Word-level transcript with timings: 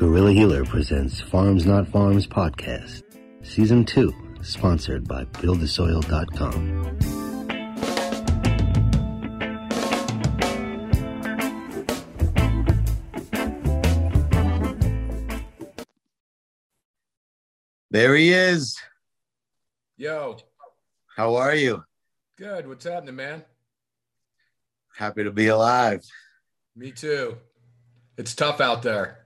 Guerrilla 0.00 0.32
Healer 0.32 0.64
presents 0.64 1.20
Farms 1.20 1.66
Not 1.66 1.84
Pharms 1.84 2.26
podcast, 2.26 3.02
season 3.42 3.84
two, 3.84 4.14
sponsored 4.40 5.06
by 5.06 5.26
BuildTheSoil.com. 5.26 6.96
There 17.90 18.14
he 18.14 18.32
is. 18.32 18.78
Yo, 19.96 20.38
How 21.16 21.34
are 21.36 21.54
you? 21.54 21.84
good. 22.36 22.66
What's 22.66 22.84
happening, 22.86 23.16
man? 23.16 23.44
Happy 24.96 25.24
to 25.24 25.30
be 25.30 25.48
alive. 25.48 26.02
Me 26.74 26.90
too. 26.90 27.36
It's 28.16 28.34
tough 28.34 28.62
out 28.62 28.82
there. 28.82 29.19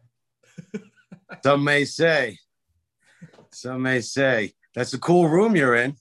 Some 1.42 1.64
may 1.64 1.84
say. 1.84 2.38
Some 3.50 3.82
may 3.82 4.00
say. 4.00 4.52
That's 4.74 4.94
a 4.94 4.98
cool 4.98 5.28
room 5.28 5.56
you're 5.56 5.74
in. 5.74 5.96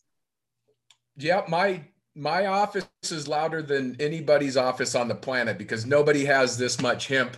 Yep, 1.17 1.49
my 1.49 1.83
my 2.15 2.45
office 2.45 2.87
is 3.03 3.27
louder 3.27 3.61
than 3.61 3.95
anybody's 3.99 4.57
office 4.57 4.95
on 4.95 5.07
the 5.07 5.15
planet 5.15 5.57
because 5.57 5.85
nobody 5.85 6.25
has 6.25 6.57
this 6.57 6.81
much 6.81 7.07
hemp 7.07 7.37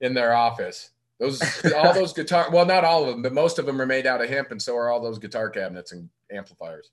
in 0.00 0.14
their 0.14 0.34
office. 0.34 0.90
Those 1.18 1.40
all 1.72 1.94
those 1.94 2.12
guitar 2.12 2.50
well, 2.50 2.66
not 2.66 2.84
all 2.84 3.04
of 3.04 3.10
them, 3.10 3.22
but 3.22 3.32
most 3.32 3.58
of 3.58 3.66
them 3.66 3.80
are 3.80 3.86
made 3.86 4.06
out 4.06 4.22
of 4.22 4.28
hemp, 4.28 4.50
and 4.50 4.60
so 4.60 4.76
are 4.76 4.90
all 4.90 5.00
those 5.00 5.18
guitar 5.18 5.50
cabinets 5.50 5.92
and 5.92 6.08
amplifiers. 6.30 6.90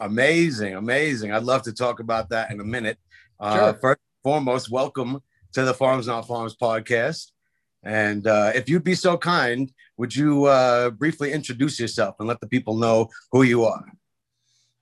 Amazing, 0.00 0.74
amazing. 0.74 1.32
I'd 1.32 1.42
love 1.42 1.62
to 1.62 1.72
talk 1.72 2.00
about 2.00 2.30
that 2.30 2.50
in 2.50 2.60
a 2.60 2.64
minute. 2.64 2.98
Uh, 3.40 3.72
First 3.72 4.00
and 4.00 4.22
foremost, 4.22 4.70
welcome 4.70 5.20
to 5.52 5.64
the 5.64 5.74
Farms 5.74 6.06
Not 6.06 6.26
Pharms 6.26 6.56
podcast. 6.56 7.32
And 7.82 8.26
uh, 8.26 8.52
if 8.54 8.68
you'd 8.68 8.84
be 8.84 8.94
so 8.94 9.16
kind, 9.16 9.72
would 9.96 10.14
you 10.14 10.44
uh, 10.44 10.90
briefly 10.90 11.32
introduce 11.32 11.78
yourself 11.78 12.16
and 12.18 12.28
let 12.28 12.40
the 12.40 12.48
people 12.48 12.76
know 12.76 13.08
who 13.32 13.42
you 13.42 13.64
are? 13.64 13.84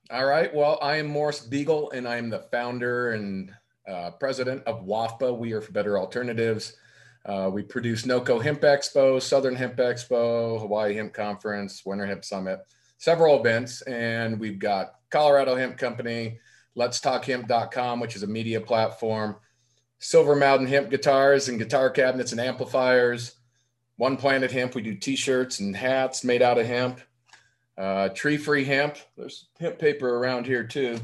All 0.09 0.25
right. 0.25 0.53
Well, 0.53 0.79
I 0.81 0.97
am 0.97 1.07
Morris 1.07 1.45
Beegle, 1.47 1.93
and 1.93 2.07
I 2.07 2.17
am 2.17 2.29
the 2.29 2.45
founder 2.51 3.11
and 3.11 3.51
uh, 3.87 4.11
president 4.11 4.63
of 4.65 4.85
WAFBA. 4.85 5.37
We 5.37 5.53
are 5.53 5.61
for 5.61 5.71
Better 5.71 5.99
Alternatives. 5.99 6.77
Uh, 7.25 7.49
we 7.51 7.61
produce 7.61 8.05
NOCO 8.05 8.41
Hemp 8.41 8.61
Expo, 8.61 9.21
Southern 9.21 9.55
Hemp 9.55 9.75
Expo, 9.75 10.59
Hawaii 10.61 10.95
Hemp 10.95 11.13
Conference, 11.13 11.85
Winter 11.85 12.05
Hemp 12.05 12.23
Summit, 12.23 12.61
several 12.97 13.37
events, 13.37 13.81
and 13.81 14.39
we've 14.39 14.59
got 14.59 14.95
Colorado 15.09 15.55
Hemp 15.55 15.77
Company, 15.77 16.39
Let's 16.75 17.01
Talk 17.01 17.25
Hemp.com, 17.25 17.99
which 17.99 18.15
is 18.15 18.23
a 18.23 18.27
media 18.27 18.61
platform, 18.61 19.35
Silver 19.99 20.35
Mountain 20.35 20.67
Hemp 20.67 20.89
guitars 20.89 21.49
and 21.49 21.59
guitar 21.59 21.89
cabinets 21.89 22.31
and 22.31 22.41
amplifiers, 22.41 23.35
One 23.95 24.17
Planet 24.17 24.51
Hemp. 24.51 24.75
We 24.75 24.81
do 24.81 24.95
T-shirts 24.95 25.59
and 25.59 25.75
hats 25.75 26.23
made 26.23 26.41
out 26.41 26.59
of 26.59 26.67
hemp 26.67 26.99
uh, 27.77 28.09
tree 28.09 28.37
free 28.37 28.65
hemp. 28.65 28.97
There's 29.15 29.45
hemp 29.59 29.77
paper 29.77 30.17
around 30.17 30.45
here 30.45 30.63
too. 30.63 30.99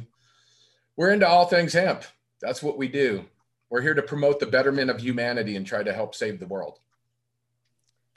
We're 0.96 1.12
into 1.12 1.28
all 1.28 1.46
things 1.46 1.74
hemp. 1.74 2.04
That's 2.42 2.64
what 2.64 2.78
we 2.78 2.88
do. 2.88 3.26
We're 3.70 3.82
here 3.82 3.94
to 3.94 4.02
promote 4.02 4.40
the 4.40 4.46
betterment 4.46 4.90
of 4.90 5.00
humanity 5.00 5.56
and 5.56 5.66
try 5.66 5.84
to 5.84 5.94
help 5.94 6.14
save 6.16 6.40
the 6.40 6.48
world. 6.48 6.80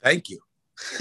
Thank 0.02 0.28
you. 0.28 0.41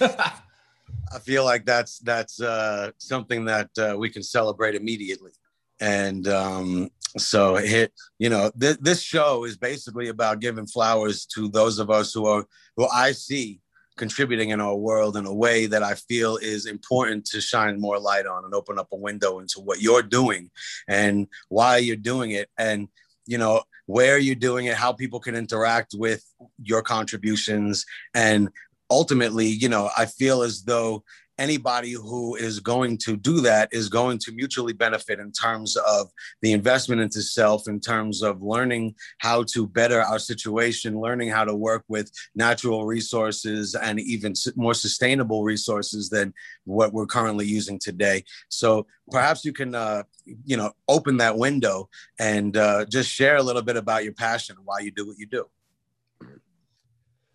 I 0.00 1.18
feel 1.22 1.44
like 1.44 1.64
that's 1.64 1.98
that's 2.00 2.40
uh, 2.40 2.90
something 2.98 3.44
that 3.46 3.70
uh, 3.78 3.96
we 3.96 4.10
can 4.10 4.22
celebrate 4.22 4.74
immediately. 4.74 5.32
And 5.80 6.26
um, 6.28 6.90
so, 7.16 7.56
hit 7.56 7.92
you 8.18 8.28
know, 8.28 8.50
th- 8.58 8.78
this 8.80 9.02
show 9.02 9.44
is 9.44 9.56
basically 9.56 10.08
about 10.08 10.40
giving 10.40 10.66
flowers 10.66 11.26
to 11.34 11.48
those 11.48 11.78
of 11.78 11.90
us 11.90 12.12
who 12.12 12.26
are 12.26 12.46
who 12.76 12.86
I 12.88 13.12
see 13.12 13.60
contributing 13.96 14.50
in 14.50 14.60
our 14.60 14.74
world 14.74 15.16
in 15.16 15.26
a 15.26 15.34
way 15.34 15.66
that 15.66 15.82
I 15.82 15.94
feel 15.94 16.36
is 16.36 16.66
important 16.66 17.24
to 17.26 17.40
shine 17.40 17.80
more 17.80 17.98
light 17.98 18.26
on 18.26 18.44
and 18.44 18.52
open 18.52 18.78
up 18.78 18.88
a 18.92 18.96
window 18.96 19.38
into 19.38 19.60
what 19.60 19.80
you're 19.80 20.02
doing 20.02 20.50
and 20.88 21.28
why 21.48 21.76
you're 21.76 21.94
doing 21.94 22.32
it 22.32 22.48
and 22.58 22.88
you 23.26 23.38
know 23.38 23.62
where 23.86 24.18
you're 24.18 24.34
doing 24.34 24.66
it 24.66 24.74
how 24.74 24.92
people 24.92 25.20
can 25.20 25.34
interact 25.36 25.94
with 25.96 26.24
your 26.62 26.82
contributions. 26.82 27.84
And 28.14 28.50
ultimately, 28.90 29.46
you 29.46 29.68
know, 29.68 29.90
I 29.96 30.06
feel 30.06 30.42
as 30.42 30.64
though 30.64 31.04
anybody 31.38 31.92
who 31.92 32.36
is 32.36 32.60
going 32.60 32.98
to 32.98 33.16
do 33.16 33.40
that 33.40 33.68
is 33.72 33.88
going 33.88 34.18
to 34.18 34.32
mutually 34.32 34.72
benefit 34.72 35.18
in 35.18 35.32
terms 35.32 35.76
of 35.76 36.10
the 36.42 36.52
investment 36.52 37.00
into 37.00 37.22
self, 37.22 37.68
in 37.68 37.80
terms 37.80 38.22
of 38.22 38.42
learning 38.42 38.94
how 39.18 39.42
to 39.42 39.66
better 39.66 40.00
our 40.00 40.18
situation, 40.18 41.00
learning 41.00 41.28
how 41.28 41.44
to 41.44 41.54
work 41.54 41.84
with 41.88 42.10
natural 42.34 42.86
resources 42.86 43.74
and 43.74 44.00
even 44.00 44.34
more 44.56 44.74
sustainable 44.74 45.42
resources 45.44 46.08
than 46.08 46.32
what 46.64 46.92
we're 46.92 47.06
currently 47.06 47.46
using 47.46 47.78
today. 47.78 48.24
So 48.48 48.86
perhaps 49.10 49.44
you 49.44 49.52
can, 49.52 49.74
uh, 49.74 50.04
you 50.44 50.56
know, 50.56 50.72
open 50.88 51.16
that 51.18 51.36
window 51.36 51.88
and 52.18 52.56
uh, 52.56 52.84
just 52.86 53.10
share 53.10 53.36
a 53.36 53.42
little 53.42 53.62
bit 53.62 53.76
about 53.76 54.04
your 54.04 54.14
passion 54.14 54.56
why 54.64 54.80
you 54.80 54.90
do 54.90 55.06
what 55.06 55.18
you 55.18 55.26
do. 55.26 55.46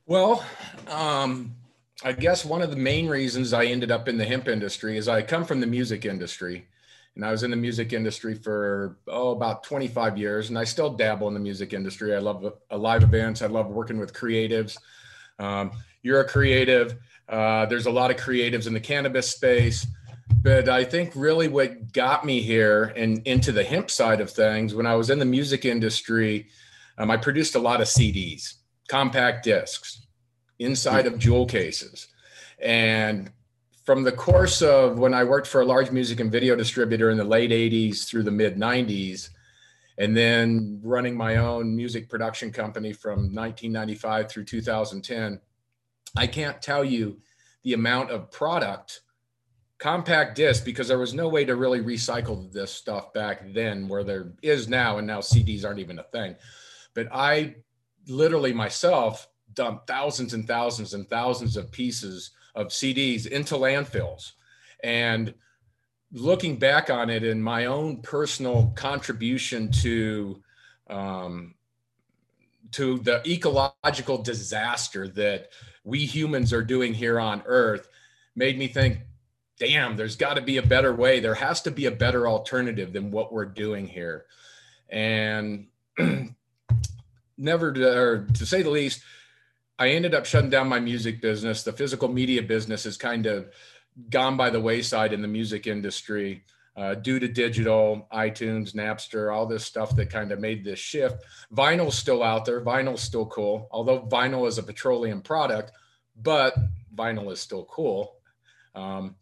Well, 0.05 0.43
um, 0.87 1.53
I 2.03 2.13
guess 2.13 2.45
one 2.45 2.61
of 2.61 2.69
the 2.69 2.77
main 2.77 3.07
reasons 3.09 3.51
I 3.51 3.65
ended 3.65 3.91
up 3.91 4.07
in 4.07 4.17
the 4.17 4.23
hemp 4.23 4.47
industry 4.47 4.97
is 4.97 5.09
I 5.09 5.21
come 5.21 5.43
from 5.43 5.59
the 5.59 5.67
music 5.67 6.05
industry. 6.05 6.65
And 7.15 7.25
I 7.25 7.31
was 7.31 7.43
in 7.43 7.51
the 7.51 7.57
music 7.57 7.91
industry 7.91 8.35
for, 8.35 8.97
oh, 9.07 9.31
about 9.31 9.63
25 9.63 10.17
years. 10.17 10.47
And 10.47 10.57
I 10.57 10.63
still 10.63 10.91
dabble 10.91 11.27
in 11.27 11.33
the 11.33 11.39
music 11.39 11.73
industry. 11.73 12.15
I 12.15 12.19
love 12.19 12.53
uh, 12.71 12.77
live 12.77 13.03
events. 13.03 13.41
I 13.41 13.47
love 13.47 13.67
working 13.67 13.99
with 13.99 14.13
creatives. 14.13 14.77
Um, 15.39 15.71
you're 16.01 16.21
a 16.21 16.27
creative. 16.27 16.95
Uh, 17.27 17.65
there's 17.65 17.87
a 17.87 17.91
lot 17.91 18.11
of 18.11 18.17
creatives 18.17 18.67
in 18.67 18.73
the 18.73 18.79
cannabis 18.79 19.29
space. 19.31 19.85
But 20.41 20.69
I 20.69 20.85
think 20.85 21.11
really 21.15 21.49
what 21.49 21.91
got 21.91 22.23
me 22.23 22.39
here 22.39 22.93
and 22.95 23.27
into 23.27 23.51
the 23.51 23.63
hemp 23.63 23.91
side 23.91 24.21
of 24.21 24.29
things, 24.29 24.73
when 24.73 24.85
I 24.85 24.95
was 24.95 25.09
in 25.09 25.19
the 25.19 25.25
music 25.25 25.65
industry, 25.65 26.47
um, 26.97 27.11
I 27.11 27.17
produced 27.17 27.55
a 27.55 27.59
lot 27.59 27.81
of 27.81 27.87
CDs, 27.87 28.53
compact 28.87 29.43
discs 29.43 30.05
inside 30.59 31.07
of 31.07 31.17
jewel 31.17 31.45
cases. 31.45 32.07
And 32.61 33.31
from 33.85 34.03
the 34.03 34.11
course 34.11 34.61
of 34.61 34.99
when 34.99 35.13
I 35.13 35.23
worked 35.23 35.47
for 35.47 35.61
a 35.61 35.65
large 35.65 35.91
music 35.91 36.19
and 36.19 36.31
video 36.31 36.55
distributor 36.55 37.09
in 37.09 37.17
the 37.17 37.23
late 37.23 37.51
80s 37.51 38.07
through 38.07 38.23
the 38.23 38.31
mid 38.31 38.57
90s, 38.57 39.29
and 39.97 40.15
then 40.15 40.79
running 40.83 41.17
my 41.17 41.37
own 41.37 41.75
music 41.75 42.07
production 42.07 42.51
company 42.51 42.93
from 42.93 43.33
1995 43.33 44.29
through 44.29 44.45
2010, 44.45 45.41
I 46.15 46.27
can't 46.27 46.61
tell 46.61 46.83
you 46.83 47.19
the 47.63 47.73
amount 47.73 48.11
of 48.11 48.31
product 48.31 49.01
compact 49.79 50.35
disc 50.35 50.65
because 50.65 50.89
there 50.89 50.99
was 50.99 51.13
no 51.13 51.29
way 51.29 51.45
to 51.45 51.55
really 51.55 51.79
recycle 51.79 52.51
this 52.51 52.71
stuff 52.71 53.13
back 53.13 53.41
then 53.53 53.87
where 53.87 54.03
there 54.03 54.33
is 54.41 54.67
now 54.67 54.97
and 54.97 55.07
now 55.07 55.19
CDs 55.19 55.65
aren't 55.65 55.79
even 55.79 55.99
a 55.99 56.03
thing 56.03 56.35
but 56.93 57.07
I 57.13 57.55
literally 58.09 58.51
myself 58.51 59.28
dumped 59.53 59.87
thousands 59.87 60.33
and 60.33 60.47
thousands 60.47 60.93
and 60.93 61.07
thousands 61.09 61.57
of 61.57 61.71
pieces 61.71 62.31
of 62.55 62.67
CDs 62.67 63.27
into 63.27 63.55
landfills. 63.55 64.31
And 64.83 65.33
looking 66.11 66.57
back 66.57 66.89
on 66.89 67.09
it 67.09 67.23
in 67.23 67.41
my 67.41 67.65
own 67.65 68.01
personal 68.01 68.73
contribution 68.75 69.71
to 69.71 70.41
um, 70.89 71.53
to 72.71 72.99
the 72.99 73.21
ecological 73.27 74.21
disaster 74.21 75.07
that 75.07 75.49
we 75.83 76.05
humans 76.05 76.53
are 76.53 76.63
doing 76.63 76.93
here 76.93 77.19
on 77.19 77.41
earth 77.45 77.87
made 78.35 78.57
me 78.57 78.67
think 78.67 78.99
damn 79.59 79.97
there's 79.97 80.15
got 80.15 80.35
to 80.35 80.41
be 80.41 80.57
a 80.57 80.63
better 80.63 80.93
way. 80.93 81.19
There 81.19 81.35
has 81.35 81.61
to 81.63 81.71
be 81.71 81.85
a 81.85 81.91
better 81.91 82.27
alternative 82.27 82.93
than 82.93 83.11
what 83.11 83.33
we're 83.33 83.45
doing 83.45 83.87
here. 83.87 84.25
And 84.89 85.67
never 87.37 87.71
to, 87.71 87.97
or 87.97 88.27
to 88.33 88.45
say 88.45 88.63
the 88.63 88.69
least 88.69 89.01
i 89.79 89.89
ended 89.89 90.13
up 90.13 90.25
shutting 90.25 90.49
down 90.49 90.67
my 90.67 90.79
music 90.79 91.21
business 91.21 91.63
the 91.63 91.73
physical 91.73 92.07
media 92.07 92.41
business 92.41 92.83
has 92.83 92.97
kind 92.97 93.25
of 93.25 93.51
gone 94.09 94.37
by 94.37 94.49
the 94.49 94.59
wayside 94.59 95.13
in 95.13 95.21
the 95.21 95.27
music 95.27 95.67
industry 95.67 96.43
uh, 96.79 96.95
due 96.95 97.19
to 97.19 97.27
digital, 97.27 98.07
iTunes, 98.13 98.73
Napster, 98.73 99.33
all 99.33 99.45
this 99.45 99.65
stuff 99.65 99.93
that 99.97 100.09
kind 100.09 100.31
of 100.31 100.39
made 100.39 100.63
this 100.63 100.79
shift. 100.79 101.25
Vinyl's 101.53 101.97
still 101.97 102.23
out 102.23 102.45
there. 102.45 102.61
Vinyl's 102.61 103.01
still 103.01 103.25
cool, 103.25 103.67
although 103.71 104.03
vinyl 104.03 104.47
is 104.47 104.57
a 104.57 104.63
petroleum 104.63 105.21
product, 105.21 105.73
but 106.21 106.55
vinyl 106.95 107.33
is 107.33 107.41
still 107.41 107.65
cool. 107.65 108.15
Um, 108.75 109.15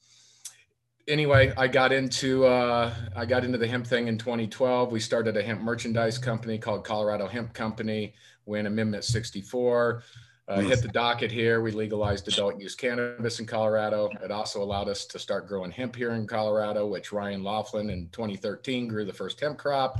anyway, 1.07 1.51
I 1.57 1.67
got 1.67 1.91
into 1.91 2.45
uh, 2.45 2.93
I 3.15 3.25
got 3.25 3.43
into 3.43 3.57
the 3.57 3.67
hemp 3.67 3.87
thing 3.87 4.07
in 4.07 4.19
2012. 4.19 4.91
We 4.91 4.99
started 4.99 5.35
a 5.35 5.41
hemp 5.41 5.61
merchandise 5.61 6.19
company 6.19 6.59
called 6.59 6.85
Colorado 6.85 7.27
Hemp 7.27 7.53
Company. 7.53 8.13
When 8.43 8.67
Amendment 8.67 9.03
64 9.03 10.03
uh, 10.47 10.61
hit 10.61 10.81
the 10.81 10.87
docket 10.87 11.31
here, 11.31 11.61
we 11.61 11.71
legalized 11.71 12.27
adult 12.27 12.59
use 12.59 12.73
cannabis 12.73 13.39
in 13.39 13.45
Colorado. 13.45 14.09
It 14.23 14.31
also 14.31 14.63
allowed 14.63 14.87
us 14.87 15.05
to 15.07 15.19
start 15.19 15.47
growing 15.47 15.71
hemp 15.71 15.95
here 15.95 16.11
in 16.11 16.25
Colorado, 16.25 16.87
which 16.87 17.11
Ryan 17.11 17.41
Loflin 17.41 17.91
in 17.91 18.07
2013 18.13 18.87
grew 18.87 19.03
the 19.03 19.11
first 19.11 19.39
hemp 19.41 19.57
crop. 19.57 19.99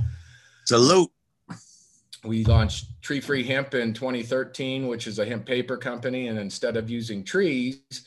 Salute. 0.64 1.10
we 2.24 2.44
launched 2.44 2.86
Tree 3.02 3.20
Free 3.20 3.44
Hemp 3.44 3.74
in 3.74 3.92
2013, 3.92 4.86
which 4.86 5.06
is 5.06 5.18
a 5.18 5.26
hemp 5.26 5.44
paper 5.44 5.76
company. 5.76 6.28
And 6.28 6.38
instead 6.38 6.78
of 6.78 6.88
using 6.88 7.24
trees, 7.24 8.06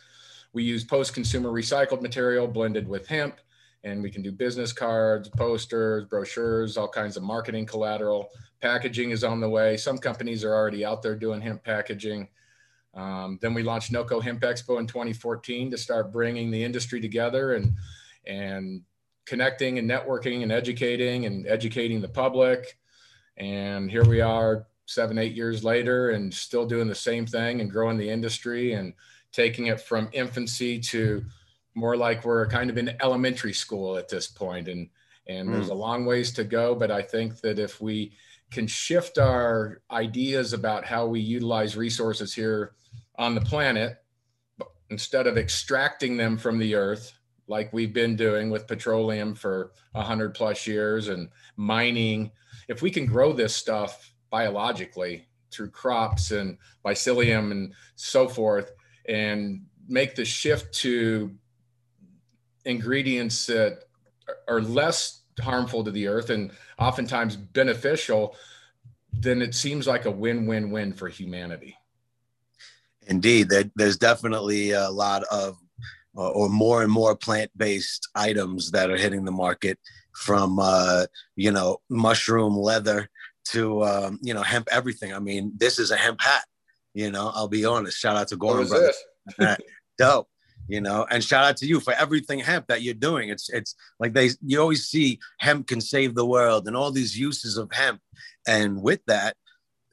we 0.53 0.63
use 0.63 0.83
post 0.83 1.13
consumer 1.13 1.49
recycled 1.49 2.01
material 2.01 2.47
blended 2.47 2.87
with 2.87 3.07
hemp. 3.07 3.39
And 3.83 4.01
we 4.01 4.09
can 4.09 4.23
do 4.23 4.31
business 4.31 4.73
cards, 4.73 5.29
posters, 5.29 6.05
brochures, 6.05 6.75
all 6.75 6.87
kinds 6.87 7.17
of 7.17 7.23
marketing 7.23 7.67
collateral. 7.67 8.29
Packaging 8.61 9.11
is 9.11 9.23
on 9.23 9.39
the 9.39 9.49
way. 9.49 9.77
Some 9.77 9.97
companies 9.97 10.43
are 10.43 10.53
already 10.53 10.85
out 10.85 11.01
there 11.01 11.15
doing 11.15 11.41
hemp 11.41 11.63
packaging. 11.63 12.27
Um, 12.93 13.39
then 13.41 13.53
we 13.53 13.63
launched 13.63 13.91
NOCO 13.91 14.21
Hemp 14.21 14.41
Expo 14.41 14.79
in 14.79 14.87
2014 14.87 15.71
to 15.71 15.77
start 15.77 16.11
bringing 16.11 16.51
the 16.51 16.63
industry 16.63 16.99
together 16.99 17.53
and 17.55 17.73
and 18.27 18.81
connecting 19.25 19.79
and 19.79 19.89
networking 19.89 20.43
and 20.43 20.51
educating 20.51 21.25
and 21.25 21.47
educating 21.47 22.01
the 22.01 22.07
public. 22.07 22.77
And 23.37 23.89
here 23.89 24.03
we 24.03 24.21
are, 24.21 24.67
seven, 24.85 25.17
eight 25.17 25.33
years 25.33 25.63
later, 25.63 26.11
and 26.11 26.33
still 26.33 26.65
doing 26.65 26.87
the 26.87 26.95
same 26.95 27.25
thing 27.25 27.61
and 27.61 27.71
growing 27.71 27.97
the 27.97 28.09
industry 28.09 28.73
and 28.73 28.93
taking 29.31 29.67
it 29.67 29.79
from 29.79 30.09
infancy 30.11 30.79
to 30.79 31.23
more 31.73 31.95
like 31.95 32.25
we're 32.25 32.47
kind 32.47 32.69
of 32.69 32.77
in 32.77 32.95
elementary 33.01 33.53
school 33.53 33.97
at 33.97 34.09
this 34.09 34.27
point. 34.27 34.67
And 34.67 34.89
and 35.27 35.49
mm. 35.49 35.53
there's 35.53 35.69
a 35.69 35.73
long 35.73 36.05
ways 36.05 36.31
to 36.33 36.43
go, 36.43 36.75
but 36.75 36.91
I 36.91 37.01
think 37.01 37.39
that 37.41 37.59
if 37.59 37.79
we 37.79 38.11
can 38.51 38.67
shift 38.67 39.17
our 39.17 39.81
ideas 39.91 40.53
about 40.53 40.85
how 40.85 41.05
we 41.05 41.19
utilize 41.19 41.77
resources 41.77 42.33
here 42.33 42.73
on 43.15 43.33
the 43.33 43.41
planet 43.41 43.97
instead 44.89 45.25
of 45.25 45.37
extracting 45.37 46.17
them 46.17 46.37
from 46.37 46.59
the 46.59 46.75
earth 46.75 47.13
like 47.47 47.71
we've 47.73 47.93
been 47.93 48.15
doing 48.15 48.49
with 48.49 48.67
petroleum 48.67 49.33
for 49.33 49.71
100 49.93 50.33
plus 50.33 50.67
years 50.67 51.07
and 51.07 51.29
mining 51.55 52.31
if 52.67 52.81
we 52.81 52.91
can 52.91 53.05
grow 53.05 53.33
this 53.33 53.55
stuff 53.55 54.13
biologically 54.29 55.27
through 55.51 55.69
crops 55.69 56.31
and 56.31 56.57
mycelium 56.85 57.51
and 57.51 57.73
so 57.95 58.27
forth 58.27 58.71
and 59.07 59.61
make 59.87 60.15
the 60.15 60.25
shift 60.25 60.73
to 60.73 61.33
ingredients 62.65 63.45
that 63.45 63.83
are 64.47 64.61
less 64.61 65.20
harmful 65.39 65.83
to 65.83 65.91
the 65.91 66.07
earth 66.07 66.29
and 66.29 66.51
oftentimes 66.79 67.35
beneficial 67.35 68.35
then 69.13 69.41
it 69.41 69.53
seems 69.53 69.87
like 69.87 70.05
a 70.05 70.11
win-win-win 70.11 70.93
for 70.93 71.07
humanity 71.07 71.77
Indeed, 73.07 73.49
there, 73.49 73.63
there's 73.75 73.97
definitely 73.97 74.71
a 74.71 74.89
lot 74.89 75.23
of, 75.31 75.57
uh, 76.15 76.29
or 76.29 76.49
more 76.49 76.83
and 76.83 76.91
more 76.91 77.15
plant-based 77.15 78.07
items 78.15 78.71
that 78.71 78.91
are 78.91 78.95
hitting 78.95 79.25
the 79.25 79.31
market, 79.31 79.79
from 80.13 80.59
uh, 80.59 81.05
you 81.35 81.51
know 81.51 81.77
mushroom 81.89 82.55
leather 82.55 83.09
to 83.45 83.83
um, 83.83 84.19
you 84.21 84.33
know 84.33 84.41
hemp 84.41 84.67
everything. 84.71 85.13
I 85.13 85.19
mean, 85.19 85.53
this 85.57 85.79
is 85.79 85.91
a 85.91 85.97
hemp 85.97 86.21
hat. 86.21 86.43
You 86.93 87.11
know, 87.11 87.31
I'll 87.33 87.47
be 87.47 87.65
honest. 87.65 87.97
Shout 87.97 88.17
out 88.17 88.27
to 88.29 88.37
Gordon 88.37 88.67
Brothers. 88.67 88.97
Dope. 89.97 90.27
You 90.71 90.79
know, 90.79 91.05
and 91.11 91.21
shout 91.21 91.43
out 91.43 91.57
to 91.57 91.67
you 91.67 91.81
for 91.81 91.91
everything 91.95 92.39
hemp 92.39 92.67
that 92.67 92.81
you're 92.81 92.93
doing. 92.93 93.27
It's 93.27 93.49
it's 93.49 93.75
like 93.99 94.13
they 94.13 94.29
you 94.41 94.61
always 94.61 94.85
see 94.85 95.19
hemp 95.41 95.67
can 95.67 95.81
save 95.81 96.15
the 96.15 96.25
world 96.25 96.65
and 96.65 96.77
all 96.77 96.91
these 96.91 97.19
uses 97.19 97.57
of 97.57 97.69
hemp, 97.73 97.99
and 98.47 98.81
with 98.81 99.01
that, 99.05 99.35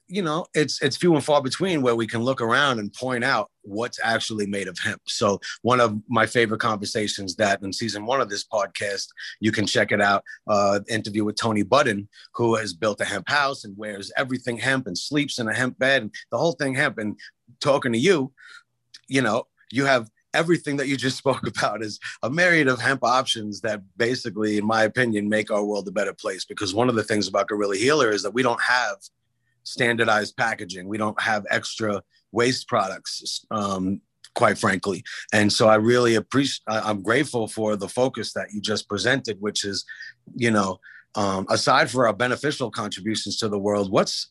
you 0.07 0.21
know, 0.21 0.45
it's 0.53 0.81
it's 0.81 0.95
few 0.95 1.13
and 1.15 1.23
far 1.23 1.41
between 1.43 1.81
where 1.81 1.97
we 1.97 2.07
can 2.07 2.23
look 2.23 2.39
around 2.39 2.79
and 2.79 2.93
point 2.93 3.25
out 3.25 3.51
what's 3.63 3.99
actually 4.01 4.47
made 4.47 4.69
of 4.69 4.79
hemp. 4.79 5.01
So 5.05 5.41
one 5.63 5.81
of 5.81 5.99
my 6.07 6.25
favorite 6.25 6.61
conversations 6.61 7.35
that 7.35 7.61
in 7.61 7.73
season 7.73 8.05
one 8.05 8.21
of 8.21 8.29
this 8.29 8.45
podcast, 8.45 9.07
you 9.41 9.51
can 9.51 9.67
check 9.67 9.91
it 9.91 9.99
out. 9.99 10.23
Uh, 10.47 10.79
interview 10.87 11.25
with 11.25 11.35
Tony 11.35 11.63
Budden, 11.63 12.07
who 12.35 12.55
has 12.55 12.73
built 12.73 13.01
a 13.01 13.05
hemp 13.05 13.27
house 13.27 13.65
and 13.65 13.77
wears 13.77 14.13
everything 14.15 14.57
hemp 14.57 14.87
and 14.87 14.97
sleeps 14.97 15.39
in 15.39 15.49
a 15.49 15.53
hemp 15.53 15.77
bed 15.77 16.03
and 16.03 16.15
the 16.31 16.37
whole 16.37 16.53
thing 16.53 16.73
hemp. 16.73 16.99
And 16.99 17.19
talking 17.59 17.91
to 17.91 17.99
you, 17.99 18.31
you 19.09 19.21
know, 19.21 19.43
you 19.71 19.83
have 19.83 20.09
everything 20.33 20.77
that 20.77 20.87
you 20.87 20.97
just 20.97 21.17
spoke 21.23 21.47
about 21.47 21.81
is 21.81 21.99
a 22.23 22.29
myriad 22.29 22.67
of 22.67 22.79
hemp 22.79 23.03
options 23.03 23.61
that 23.61 23.81
basically, 23.97 24.57
in 24.57 24.65
my 24.65 24.83
opinion, 24.83 25.29
make 25.29 25.51
our 25.51 25.63
world 25.63 25.87
a 25.87 25.91
better 25.91 26.13
place. 26.13 26.45
Because 26.45 26.73
one 26.73 26.89
of 26.89 26.95
the 26.95 27.03
things 27.03 27.27
about 27.27 27.47
Guerrilla 27.47 27.75
Healer 27.75 28.09
is 28.11 28.23
that 28.23 28.33
we 28.33 28.43
don't 28.43 28.61
have 28.61 28.97
standardized 29.63 30.35
packaging. 30.37 30.87
We 30.87 30.97
don't 30.97 31.19
have 31.21 31.45
extra 31.49 32.01
waste 32.31 32.67
products, 32.67 33.45
um, 33.51 34.01
quite 34.35 34.57
frankly. 34.57 35.03
And 35.33 35.51
so 35.51 35.67
I 35.67 35.75
really 35.75 36.15
appreciate, 36.15 36.63
I'm 36.67 37.01
grateful 37.01 37.47
for 37.47 37.75
the 37.75 37.87
focus 37.87 38.33
that 38.33 38.47
you 38.53 38.61
just 38.61 38.87
presented, 38.87 39.37
which 39.39 39.63
is, 39.65 39.85
you 40.35 40.51
know, 40.51 40.79
um, 41.15 41.45
aside 41.49 41.89
for 41.89 42.07
our 42.07 42.13
beneficial 42.13 42.69
contributions 42.69 43.37
to 43.37 43.49
the 43.49 43.59
world, 43.59 43.91
what's 43.91 44.29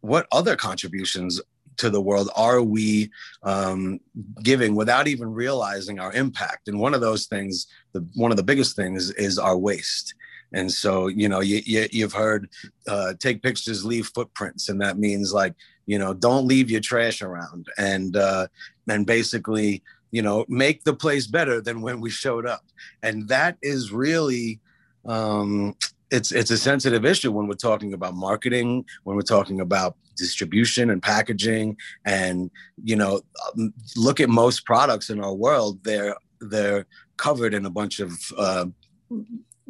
what 0.00 0.26
other 0.32 0.56
contributions 0.56 1.40
to 1.80 1.90
the 1.90 2.00
world 2.00 2.30
are 2.36 2.62
we 2.62 3.10
um, 3.42 4.00
giving 4.42 4.74
without 4.74 5.08
even 5.08 5.32
realizing 5.32 5.98
our 5.98 6.12
impact? 6.12 6.68
And 6.68 6.78
one 6.78 6.94
of 6.94 7.00
those 7.00 7.26
things, 7.26 7.66
the 7.92 8.06
one 8.14 8.30
of 8.30 8.36
the 8.36 8.42
biggest 8.42 8.76
things, 8.76 9.10
is 9.12 9.38
our 9.38 9.56
waste. 9.56 10.14
And 10.52 10.70
so, 10.70 11.06
you 11.06 11.28
know, 11.28 11.40
you, 11.40 11.62
you, 11.64 12.02
have 12.02 12.12
heard 12.12 12.50
uh, 12.88 13.14
take 13.18 13.42
pictures, 13.42 13.84
leave 13.84 14.08
footprints. 14.08 14.68
And 14.68 14.80
that 14.80 14.98
means 14.98 15.32
like, 15.32 15.54
you 15.86 15.98
know, 15.98 16.12
don't 16.12 16.46
leave 16.46 16.70
your 16.70 16.80
trash 16.80 17.22
around 17.22 17.68
and, 17.78 18.16
uh, 18.16 18.48
and 18.88 19.06
basically, 19.06 19.82
you 20.10 20.22
know, 20.22 20.44
make 20.48 20.82
the 20.82 20.94
place 20.94 21.28
better 21.28 21.60
than 21.60 21.82
when 21.82 22.00
we 22.00 22.10
showed 22.10 22.46
up. 22.46 22.64
And 23.02 23.28
that 23.28 23.58
is 23.62 23.92
really, 23.92 24.58
um, 25.06 25.76
it's, 26.10 26.32
it's 26.32 26.50
a 26.50 26.58
sensitive 26.58 27.04
issue 27.04 27.32
when 27.32 27.46
we're 27.46 27.54
talking 27.54 27.94
about 27.94 28.14
marketing, 28.14 28.84
when 29.04 29.16
we're 29.16 29.22
talking 29.22 29.60
about 29.60 29.96
distribution 30.16 30.90
and 30.90 31.02
packaging. 31.02 31.76
And, 32.04 32.50
you 32.82 32.96
know, 32.96 33.20
um, 33.46 33.72
look 33.96 34.20
at 34.20 34.28
most 34.28 34.64
products 34.64 35.10
in 35.10 35.22
our 35.22 35.34
world, 35.34 35.82
they're, 35.84 36.16
they're 36.40 36.86
covered 37.16 37.54
in 37.54 37.66
a 37.66 37.70
bunch 37.70 38.00
of, 38.00 38.12
uh, 38.36 38.66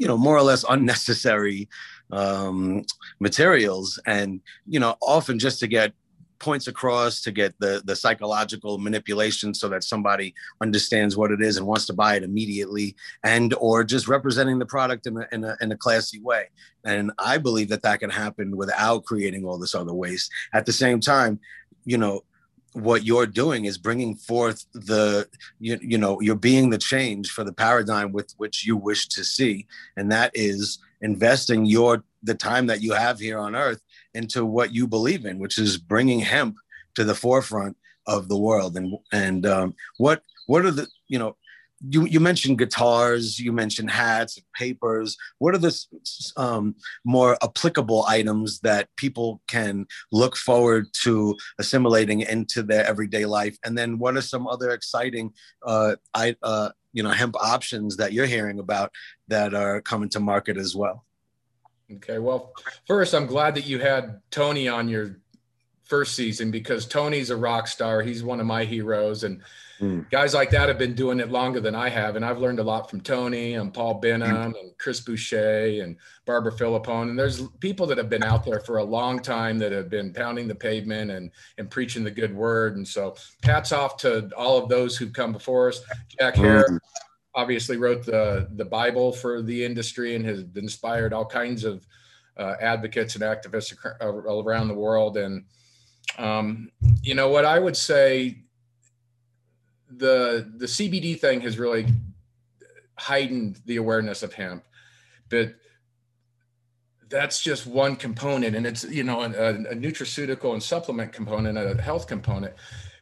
you 0.01 0.07
know 0.07 0.17
more 0.17 0.37
or 0.37 0.43
less 0.43 0.65
unnecessary 0.69 1.69
um, 2.11 2.83
materials 3.21 4.01
and 4.07 4.41
you 4.67 4.81
know 4.81 4.97
often 5.03 5.39
just 5.39 5.61
to 5.61 5.67
get 5.67 5.93
points 6.41 6.67
across 6.67 7.21
to 7.21 7.31
get 7.31 7.55
the 7.61 7.83
the 7.85 7.95
psychological 7.95 8.79
manipulation 8.79 9.55
so 9.55 9.69
that 9.69 9.85
somebody 9.85 10.35
understands 10.61 11.17
what 11.17 11.31
it 11.31 11.41
is 11.41 11.57
and 11.57 11.67
wants 11.67 11.87
to 11.87 11.93
buy 11.93 12.17
it 12.17 12.25
immediately 12.25 12.97
and 13.23 13.55
or 13.55 13.85
just 13.85 14.09
representing 14.09 14.59
the 14.59 14.67
product 14.67 15.07
in 15.07 15.17
a, 15.19 15.27
in 15.33 15.45
a, 15.45 15.57
in 15.61 15.71
a 15.71 15.77
classy 15.77 16.21
way. 16.21 16.49
And 16.85 17.13
i 17.19 17.39
believe 17.39 17.69
that 17.69 17.83
that 17.83 18.01
can 18.01 18.11
happen 18.11 18.57
without 18.57 19.05
creating 19.05 19.45
all 19.45 19.59
this 19.59 19.75
other 19.75 19.95
waste. 19.95 20.33
At 20.53 20.67
the 20.67 20.73
same 20.73 21.01
time 21.01 21.39
you 21.85 21.99
know 21.99 22.25
what 22.73 23.05
you're 23.05 23.27
doing 23.27 23.65
is 23.65 23.79
bringing 23.79 24.15
forth 24.15 24.65
the 24.73 25.29
you, 25.59 25.79
you 25.83 25.99
know 25.99 26.21
you're 26.21 26.37
being 26.37 26.71
the 26.71 26.79
change 26.79 27.31
for 27.31 27.45
the 27.45 27.53
paradigm 27.53 28.13
with 28.13 28.33
which 28.37 28.67
you 28.67 28.77
wish 28.77 29.09
to 29.09 29.25
see. 29.25 29.67
And 29.97 30.11
that 30.13 30.31
is 30.35 30.79
investing 31.01 31.67
your 31.67 32.05
the 32.23 32.35
time 32.35 32.67
that 32.67 32.83
you 32.83 32.93
have 32.93 33.19
here 33.19 33.39
on 33.39 33.57
earth 33.57 33.83
into 34.15 34.45
what 34.45 34.75
you 34.75 34.87
believe 34.87 35.25
in 35.25 35.39
which 35.39 35.59
is 35.59 35.77
bringing 35.77 36.21
hemp 36.21 36.57
to 36.95 37.05
the 37.05 37.15
forefront 37.15 37.77
of 38.07 38.29
the 38.29 38.39
world 38.39 38.77
and 38.77 38.97
and 39.13 39.47
um, 39.47 39.75
what 39.99 40.23
what 40.47 40.65
are 40.65 40.71
the 40.71 40.87
you 41.09 41.19
know 41.19 41.37
you, 41.89 42.07
you 42.07 42.21
mentioned 42.21 42.59
guitars, 42.59 43.39
you 43.39 43.53
mentioned 43.53 43.91
hats, 43.91 44.37
and 44.37 44.45
papers. 44.53 45.17
What 45.39 45.55
are 45.55 45.59
the 45.59 45.75
um, 46.37 46.75
more 47.05 47.39
applicable 47.43 48.05
items 48.07 48.61
that 48.61 48.89
people 48.97 49.41
can 49.49 49.87
look 50.13 50.37
forward 50.37 50.89
to 51.05 51.37
assimilating 51.59 52.21
into 52.21 52.63
their 52.63 52.85
everyday 52.85 53.25
life? 53.25 53.57
And 53.65 53.79
then 53.79 53.99
what 53.99 54.17
are 54.17 54.23
some 54.23 54.47
other 54.47 54.71
exciting, 54.71 55.33
uh, 55.65 55.97
I, 56.13 56.37
uh, 56.43 56.71
you 56.93 57.03
know, 57.03 57.11
hemp 57.11 57.37
options 57.37 57.97
that 57.97 58.13
you're 58.13 58.27
hearing 58.27 58.59
about 58.59 58.93
that 59.29 59.55
are 59.55 59.81
coming 59.81 60.11
to 60.11 60.21
market 60.21 60.59
as 60.59 60.77
well? 60.77 61.07
Okay, 61.97 62.19
well, 62.19 62.53
first, 62.87 63.15
I'm 63.15 63.27
glad 63.27 63.55
that 63.57 63.67
you 63.67 63.79
had 63.79 64.21
Tony 64.31 64.69
on 64.69 64.89
your 64.89 65.17
first 65.85 66.15
season 66.15 66.51
because 66.51 66.87
Tony's 66.87 67.31
a 67.31 67.37
rock 67.37 67.67
star. 67.67 68.03
He's 68.03 68.23
one 68.23 68.41
of 68.41 68.47
my 68.47 68.65
heroes, 68.65 69.25
and 69.25 69.43
Mm. 69.81 70.11
Guys 70.11 70.35
like 70.35 70.51
that 70.51 70.69
have 70.69 70.79
been 70.79 70.95
doing 70.95 71.21
it 71.21 71.31
longer 71.31 71.59
than 71.59 71.75
I 71.75 71.89
have, 71.89 72.17
and 72.17 72.25
I've 72.25 72.39
learned 72.39 72.59
a 72.59 72.63
lot 72.63 72.91
from 72.91 73.01
Tony 73.01 73.55
and 73.55 73.73
Paul 73.73 73.95
Benham 73.95 74.53
mm. 74.53 74.61
and 74.61 74.77
Chris 74.79 75.01
Boucher 75.01 75.83
and 75.83 75.97
Barbara 76.27 76.53
Filippone. 76.53 77.09
And 77.09 77.19
there's 77.19 77.41
people 77.61 77.87
that 77.87 77.97
have 77.97 78.11
been 78.11 78.23
out 78.23 78.45
there 78.45 78.61
for 78.61 78.79
a 78.79 78.85
long 78.85 79.21
time 79.21 79.59
that 79.59 79.73
have 79.73 79.89
been 79.89 80.13
pounding 80.13 80.49
the 80.49 80.55
pavement 80.55 81.11
and 81.11 81.31
and 81.57 81.71
preaching 81.71 82.05
the 82.05 82.11
good 82.11 82.35
word. 82.35 82.77
And 82.77 82.87
so, 82.87 83.17
hats 83.43 83.73
off 83.73 83.97
to 83.99 84.31
all 84.37 84.59
of 84.59 84.69
those 84.69 84.97
who've 84.97 85.13
come 85.13 85.33
before 85.33 85.69
us. 85.69 85.81
Jack 86.19 86.37
Herer 86.37 86.69
mm. 86.69 86.79
Obviously 87.35 87.77
wrote 87.77 88.05
the 88.05 88.49
the 88.57 88.65
Bible 88.65 89.13
for 89.13 89.43
the 89.43 89.65
industry 89.65 90.15
and 90.15 90.25
has 90.25 90.45
inspired 90.57 91.13
all 91.13 91.27
kinds 91.27 91.65
of 91.65 91.87
uh, 92.37 92.55
advocates 92.61 93.15
and 93.15 93.25
activists 93.25 93.75
around 94.01 94.69
the 94.69 94.75
world. 94.75 95.17
And 95.17 95.45
um, 96.19 96.71
you 97.03 97.15
know 97.15 97.29
what 97.29 97.45
I 97.45 97.59
would 97.59 97.77
say 97.77 98.43
the 99.91 100.51
the 100.57 100.67
CBD 100.67 101.19
thing 101.19 101.41
has 101.43 101.59
really 101.59 101.87
heightened 102.99 103.61
the 103.67 103.77
awareness 103.77 104.23
of 104.23 104.33
hemp, 104.33 104.65
but 105.29 105.55
that's 107.11 107.43
just 107.43 107.67
one 107.67 107.97
component 107.97 108.57
and 108.57 108.67
it's 108.67 108.85
you 108.85 109.05
know 109.05 109.23
a, 109.23 109.27
a, 109.27 109.75
nutraceutical 109.75 110.53
and 110.53 110.63
supplement 110.63 111.13
component 111.13 111.59
a 111.59 111.81
health 111.81 112.07
component. 112.07 112.55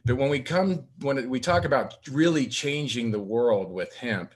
But 0.05 0.17
when 0.17 0.29
we 0.29 0.39
come 0.39 0.85
when 1.01 1.29
we 1.29 1.39
talk 1.39 1.65
about 1.65 1.97
really 2.11 2.47
changing 2.47 3.11
the 3.11 3.19
world 3.19 3.71
with 3.71 3.93
hemp 3.95 4.33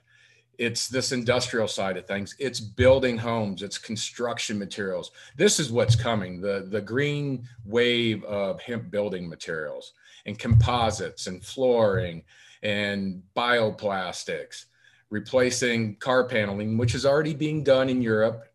it's 0.58 0.88
this 0.88 1.10
industrial 1.10 1.66
side 1.66 1.96
of 1.96 2.06
things. 2.06 2.36
It's 2.38 2.60
building 2.60 3.18
homes. 3.18 3.62
It's 3.62 3.76
construction 3.76 4.56
materials. 4.56 5.10
This 5.36 5.58
is 5.58 5.72
what's 5.72 5.96
coming 5.96 6.40
the 6.40 6.66
the 6.70 6.80
green 6.80 7.48
wave 7.64 8.24
of 8.24 8.60
hemp 8.60 8.90
building 8.90 9.28
materials 9.28 9.92
and 10.26 10.38
composites 10.38 11.26
and 11.26 11.44
flooring 11.44 12.22
and 12.62 13.22
bioplastics 13.36 14.66
replacing 15.10 15.96
car 15.96 16.24
paneling 16.24 16.78
which 16.78 16.94
is 16.94 17.04
already 17.04 17.34
being 17.34 17.62
done 17.62 17.88
in 17.88 18.00
europe 18.00 18.48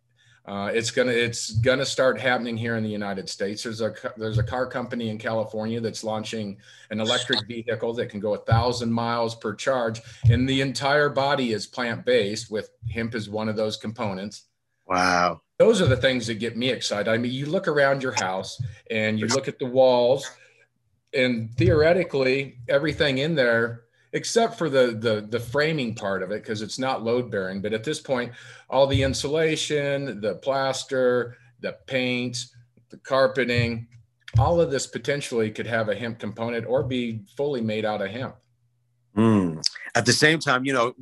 uh, 0.49 0.71
it's 0.73 0.89
gonna 0.89 1.11
it's 1.11 1.51
gonna 1.51 1.85
start 1.85 2.19
happening 2.19 2.57
here 2.57 2.75
in 2.75 2.83
the 2.83 2.89
United 2.89 3.29
States. 3.29 3.61
There's 3.61 3.81
a 3.81 3.93
there's 4.17 4.39
a 4.39 4.43
car 4.43 4.65
company 4.65 5.09
in 5.09 5.19
California 5.19 5.79
that's 5.79 6.03
launching 6.03 6.57
an 6.89 6.99
electric 6.99 7.45
vehicle 7.45 7.93
that 7.93 8.07
can 8.07 8.19
go 8.19 8.33
a 8.33 8.39
thousand 8.39 8.91
miles 8.91 9.35
per 9.35 9.53
charge, 9.53 10.01
and 10.27 10.49
the 10.49 10.61
entire 10.61 11.07
body 11.07 11.53
is 11.53 11.67
plant 11.67 12.03
based. 12.03 12.49
With 12.49 12.71
hemp 12.91 13.13
as 13.13 13.29
one 13.29 13.47
of 13.47 13.57
those 13.57 13.77
components. 13.77 14.45
Wow. 14.87 15.41
Those 15.59 15.83
are 15.83 15.85
the 15.85 15.97
things 15.97 16.25
that 16.25 16.39
get 16.39 16.57
me 16.57 16.69
excited. 16.71 17.11
I 17.11 17.17
mean, 17.19 17.31
you 17.31 17.45
look 17.45 17.67
around 17.67 18.01
your 18.01 18.13
house 18.13 18.59
and 18.89 19.19
you 19.19 19.27
look 19.27 19.47
at 19.47 19.59
the 19.59 19.67
walls, 19.67 20.27
and 21.13 21.53
theoretically, 21.57 22.57
everything 22.67 23.19
in 23.19 23.35
there 23.35 23.83
except 24.13 24.57
for 24.57 24.69
the 24.69 24.97
the 24.99 25.27
the 25.29 25.39
framing 25.39 25.93
part 25.93 26.23
of 26.23 26.31
it 26.31 26.41
because 26.41 26.61
it's 26.61 26.79
not 26.79 27.03
load 27.03 27.29
bearing 27.29 27.61
but 27.61 27.73
at 27.73 27.83
this 27.83 27.99
point 27.99 28.31
all 28.69 28.87
the 28.87 29.03
insulation 29.03 30.19
the 30.21 30.35
plaster 30.35 31.37
the 31.61 31.75
paint 31.85 32.45
the 32.89 32.97
carpeting 32.97 33.87
all 34.37 34.59
of 34.61 34.71
this 34.71 34.87
potentially 34.87 35.49
could 35.49 35.67
have 35.67 35.89
a 35.89 35.95
hemp 35.95 36.19
component 36.19 36.65
or 36.65 36.83
be 36.83 37.21
fully 37.35 37.61
made 37.61 37.85
out 37.85 38.01
of 38.01 38.09
hemp 38.09 38.35
mm. 39.15 39.61
at 39.95 40.05
the 40.05 40.13
same 40.13 40.39
time 40.39 40.65
you 40.65 40.73
know 40.73 40.93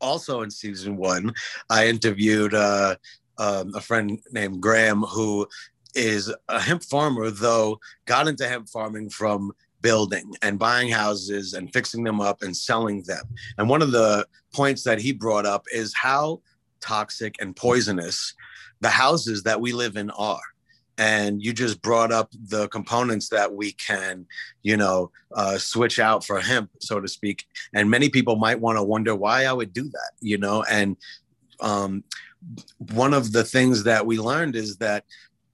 also 0.00 0.42
in 0.42 0.50
season 0.50 0.96
one 0.96 1.32
i 1.70 1.86
interviewed 1.86 2.54
uh, 2.54 2.94
um, 3.38 3.74
a 3.74 3.80
friend 3.80 4.20
named 4.30 4.60
graham 4.60 5.02
who 5.02 5.46
is 5.94 6.32
a 6.48 6.60
hemp 6.60 6.82
farmer 6.84 7.30
though 7.30 7.78
got 8.06 8.28
into 8.28 8.48
hemp 8.48 8.68
farming 8.68 9.10
from 9.10 9.52
building 9.82 10.32
and 10.42 10.58
buying 10.58 10.90
houses 10.90 11.54
and 11.54 11.72
fixing 11.72 12.04
them 12.04 12.20
up 12.20 12.42
and 12.42 12.56
selling 12.56 13.02
them. 13.02 13.24
And 13.58 13.68
one 13.68 13.82
of 13.82 13.92
the 13.92 14.26
points 14.54 14.82
that 14.84 15.00
he 15.00 15.12
brought 15.12 15.46
up 15.46 15.66
is 15.72 15.92
how 15.94 16.40
toxic 16.80 17.36
and 17.40 17.54
poisonous 17.54 18.34
the 18.80 18.88
houses 18.88 19.42
that 19.44 19.60
we 19.60 19.72
live 19.72 19.96
in 19.96 20.10
are. 20.10 20.40
And 20.98 21.42
you 21.42 21.52
just 21.52 21.80
brought 21.80 22.12
up 22.12 22.30
the 22.48 22.68
components 22.68 23.28
that 23.30 23.52
we 23.52 23.72
can, 23.72 24.26
you 24.62 24.76
know, 24.76 25.10
uh, 25.34 25.56
switch 25.56 25.98
out 25.98 26.24
for 26.24 26.38
hemp, 26.38 26.70
so 26.80 27.00
to 27.00 27.08
speak. 27.08 27.46
And 27.72 27.90
many 27.90 28.08
people 28.10 28.36
might 28.36 28.60
want 28.60 28.76
to 28.76 28.82
wonder 28.82 29.14
why 29.14 29.46
I 29.46 29.52
would 29.52 29.72
do 29.72 29.84
that, 29.84 30.10
you 30.20 30.36
know. 30.36 30.64
And 30.64 30.96
um, 31.60 32.04
one 32.92 33.14
of 33.14 33.32
the 33.32 33.44
things 33.44 33.84
that 33.84 34.04
we 34.04 34.18
learned 34.18 34.54
is 34.54 34.76
that 34.78 35.04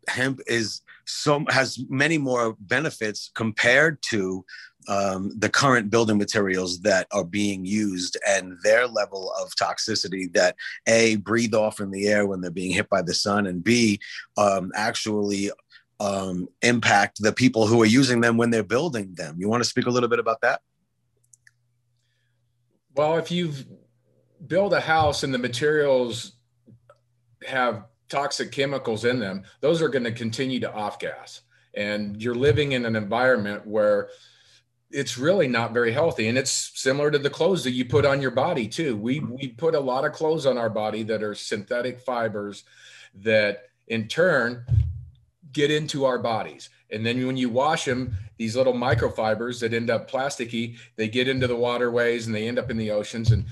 hemp 0.08 0.40
is 0.46 0.82
so 1.08 1.44
has 1.48 1.82
many 1.88 2.18
more 2.18 2.54
benefits 2.60 3.30
compared 3.34 4.00
to 4.02 4.44
um, 4.88 5.32
the 5.38 5.48
current 5.48 5.90
building 5.90 6.18
materials 6.18 6.80
that 6.80 7.06
are 7.12 7.24
being 7.24 7.64
used 7.64 8.16
and 8.26 8.56
their 8.62 8.86
level 8.86 9.32
of 9.40 9.50
toxicity 9.56 10.32
that 10.34 10.54
a 10.86 11.16
breathe 11.16 11.54
off 11.54 11.80
in 11.80 11.90
the 11.90 12.08
air 12.08 12.26
when 12.26 12.40
they're 12.40 12.50
being 12.50 12.72
hit 12.72 12.88
by 12.88 13.02
the 13.02 13.14
sun 13.14 13.46
and 13.46 13.64
b 13.64 13.98
um, 14.36 14.70
actually 14.74 15.50
um, 16.00 16.46
impact 16.62 17.20
the 17.20 17.32
people 17.32 17.66
who 17.66 17.82
are 17.82 17.86
using 17.86 18.20
them 18.20 18.36
when 18.36 18.50
they're 18.50 18.62
building 18.62 19.14
them. 19.14 19.36
You 19.38 19.48
want 19.48 19.62
to 19.62 19.68
speak 19.68 19.86
a 19.86 19.90
little 19.90 20.08
bit 20.08 20.20
about 20.20 20.40
that? 20.42 20.60
Well 22.94 23.16
if 23.16 23.30
you've 23.30 23.66
build 24.46 24.72
a 24.72 24.80
house 24.80 25.22
and 25.22 25.34
the 25.34 25.38
materials 25.38 26.32
have 27.46 27.84
toxic 28.08 28.52
chemicals 28.52 29.04
in 29.04 29.18
them, 29.18 29.44
those 29.60 29.82
are 29.82 29.88
going 29.88 30.04
to 30.04 30.12
continue 30.12 30.60
to 30.60 30.72
off 30.72 30.98
gas. 30.98 31.42
And 31.74 32.20
you're 32.22 32.34
living 32.34 32.72
in 32.72 32.84
an 32.84 32.96
environment 32.96 33.66
where 33.66 34.08
it's 34.90 35.18
really 35.18 35.48
not 35.48 35.74
very 35.74 35.92
healthy. 35.92 36.28
And 36.28 36.38
it's 36.38 36.72
similar 36.74 37.10
to 37.10 37.18
the 37.18 37.30
clothes 37.30 37.64
that 37.64 37.72
you 37.72 37.84
put 37.84 38.06
on 38.06 38.22
your 38.22 38.30
body 38.30 38.66
too. 38.66 38.96
We 38.96 39.20
mm-hmm. 39.20 39.34
we 39.34 39.48
put 39.48 39.74
a 39.74 39.80
lot 39.80 40.04
of 40.04 40.12
clothes 40.12 40.46
on 40.46 40.58
our 40.58 40.70
body 40.70 41.02
that 41.04 41.22
are 41.22 41.34
synthetic 41.34 42.00
fibers 42.00 42.64
that 43.14 43.68
in 43.88 44.08
turn 44.08 44.64
get 45.52 45.70
into 45.70 46.04
our 46.04 46.18
bodies. 46.18 46.70
And 46.90 47.04
then 47.04 47.26
when 47.26 47.36
you 47.36 47.50
wash 47.50 47.84
them, 47.84 48.16
these 48.38 48.56
little 48.56 48.72
microfibers 48.72 49.60
that 49.60 49.74
end 49.74 49.90
up 49.90 50.10
plasticky, 50.10 50.78
they 50.96 51.08
get 51.08 51.28
into 51.28 51.46
the 51.46 51.56
waterways 51.56 52.26
and 52.26 52.34
they 52.34 52.48
end 52.48 52.58
up 52.58 52.70
in 52.70 52.76
the 52.76 52.90
oceans. 52.90 53.30
And 53.30 53.44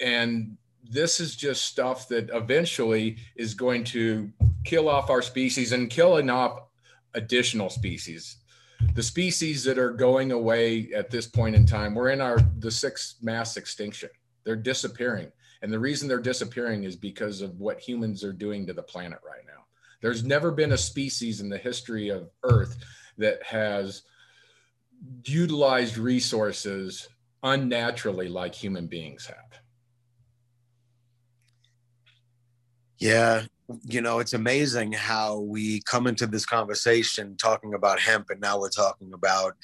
and 0.00 0.56
this 0.88 1.20
is 1.20 1.36
just 1.36 1.66
stuff 1.66 2.08
that 2.08 2.30
eventually 2.32 3.18
is 3.36 3.54
going 3.54 3.84
to 3.84 4.32
kill 4.64 4.88
off 4.88 5.10
our 5.10 5.22
species 5.22 5.72
and 5.72 5.90
killing 5.90 6.30
off 6.30 6.62
additional 7.14 7.68
species. 7.68 8.36
The 8.94 9.02
species 9.02 9.64
that 9.64 9.78
are 9.78 9.92
going 9.92 10.32
away 10.32 10.90
at 10.94 11.10
this 11.10 11.26
point 11.26 11.56
in 11.56 11.66
time 11.66 11.94
we're 11.94 12.10
in 12.10 12.20
our 12.20 12.38
the 12.58 12.70
sixth 12.70 13.16
mass 13.22 13.56
extinction. 13.56 14.08
They're 14.44 14.56
disappearing. 14.56 15.30
And 15.60 15.72
the 15.72 15.78
reason 15.78 16.08
they're 16.08 16.20
disappearing 16.20 16.84
is 16.84 16.96
because 16.96 17.40
of 17.42 17.58
what 17.58 17.80
humans 17.80 18.22
are 18.22 18.32
doing 18.32 18.66
to 18.66 18.72
the 18.72 18.82
planet 18.82 19.18
right 19.26 19.44
now. 19.46 19.64
There's 20.00 20.24
never 20.24 20.52
been 20.52 20.72
a 20.72 20.78
species 20.78 21.40
in 21.40 21.48
the 21.48 21.58
history 21.58 22.08
of 22.08 22.30
earth 22.44 22.78
that 23.18 23.42
has 23.42 24.02
utilized 25.24 25.98
resources 25.98 27.08
unnaturally 27.42 28.28
like 28.28 28.54
human 28.54 28.86
beings 28.86 29.26
have 29.26 29.60
Yeah, 32.98 33.42
you 33.84 34.00
know, 34.00 34.18
it's 34.18 34.32
amazing 34.32 34.92
how 34.92 35.38
we 35.40 35.80
come 35.82 36.06
into 36.06 36.26
this 36.26 36.46
conversation 36.46 37.36
talking 37.36 37.74
about 37.74 38.00
hemp 38.00 38.30
and 38.30 38.40
now 38.40 38.58
we're 38.58 38.70
talking 38.70 39.12
about 39.12 39.56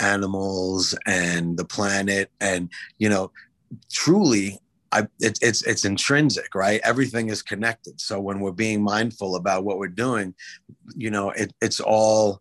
animals 0.00 0.96
and 1.06 1.58
the 1.58 1.64
planet 1.64 2.30
and 2.40 2.70
you 2.98 3.08
know, 3.08 3.30
truly 3.90 4.58
I, 4.92 5.00
it, 5.20 5.38
it's 5.42 5.62
it's 5.64 5.84
intrinsic, 5.84 6.54
right? 6.54 6.80
Everything 6.82 7.28
is 7.28 7.42
connected. 7.42 8.00
So 8.00 8.20
when 8.20 8.40
we're 8.40 8.52
being 8.52 8.82
mindful 8.82 9.36
about 9.36 9.64
what 9.64 9.78
we're 9.78 9.88
doing, 9.88 10.34
you 10.96 11.10
know, 11.10 11.30
it, 11.30 11.52
it's 11.60 11.80
all 11.80 12.40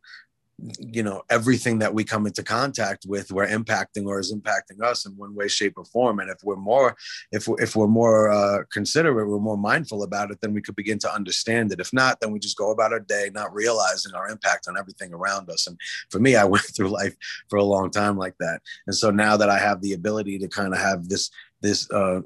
you 0.80 1.04
know 1.04 1.22
everything 1.30 1.78
that 1.80 1.94
we 1.94 2.04
come 2.04 2.26
into 2.26 2.42
contact 2.42 3.06
with 3.08 3.32
we're 3.32 3.48
impacting 3.48 4.08
or 4.08 4.20
is 4.20 4.34
impacting 4.34 4.82
us 4.82 5.06
in 5.06 5.16
one 5.16 5.36
way 5.36 5.48
shape 5.48 5.74
or 5.78 5.86
form. 5.86 6.20
And 6.20 6.30
if 6.30 6.38
we're 6.44 6.56
more 6.56 6.96
if 7.32 7.48
we're, 7.48 7.62
if 7.62 7.76
we're 7.76 7.88
more 7.88 8.32
uh, 8.32 8.64
considerate 8.72 9.28
we're 9.28 9.40
more 9.40 9.58
mindful 9.58 10.04
about 10.04 10.32
it 10.32 10.42
then 10.42 10.54
we 10.54 10.62
could 10.62 10.76
begin 10.76 10.98
to 11.00 11.14
understand 11.14 11.72
it. 11.72 11.80
If 11.80 11.94
not 11.94 12.20
then 12.20 12.32
we 12.32 12.40
just 12.40 12.58
go 12.58 12.72
about 12.72 12.92
our 12.92 13.00
day 13.00 13.30
not 13.34 13.54
realizing 13.54 14.16
our 14.16 14.30
impact 14.30 14.68
on 14.68 14.78
everything 14.78 15.14
around 15.14 15.50
us. 15.50 15.68
And 15.68 15.80
for 16.10 16.20
me 16.20 16.36
i 16.36 16.44
went 16.58 16.66
through 16.76 16.90
life 16.90 17.16
for 17.50 17.58
a 17.58 17.64
long 17.64 17.92
time 17.92 18.18
like 18.18 18.36
that. 18.40 18.62
And 18.88 18.96
so 18.96 19.12
now 19.12 19.38
that 19.38 19.50
i 19.50 19.60
have 19.60 19.82
the 19.82 19.94
ability 19.94 20.40
to 20.40 20.48
kind 20.48 20.74
of 20.74 20.80
have 20.80 21.08
this 21.08 21.30
this 21.62 21.90
uh, 21.92 22.22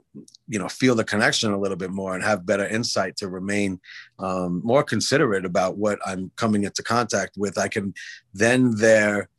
you 0.48 0.60
know 0.60 0.68
feel 0.68 0.96
the 0.96 1.04
connection 1.04 1.52
a 1.52 1.60
little 1.60 1.78
bit 1.78 1.92
more 1.92 2.16
and 2.16 2.24
have 2.24 2.46
better 2.46 2.68
insight 2.68 3.16
to 3.18 3.28
remain 3.28 3.80
um, 4.20 4.62
more 4.64 4.84
considerate 4.84 5.46
about 5.46 5.78
what 5.78 6.00
i'm 6.06 6.32
coming 6.36 6.64
into 6.64 6.84
contact 6.84 7.38
with 7.38 7.58
i 7.58 7.68
can 7.68 7.94
then 8.34 8.76
there 8.76 9.30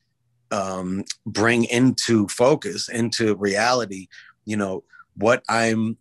um, 0.50 1.04
bring 1.26 1.64
into 1.64 2.26
focus 2.28 2.88
into 2.88 3.34
reality 3.36 4.08
you 4.44 4.56
know 4.56 4.82
what 5.16 5.42
i'm 5.48 5.96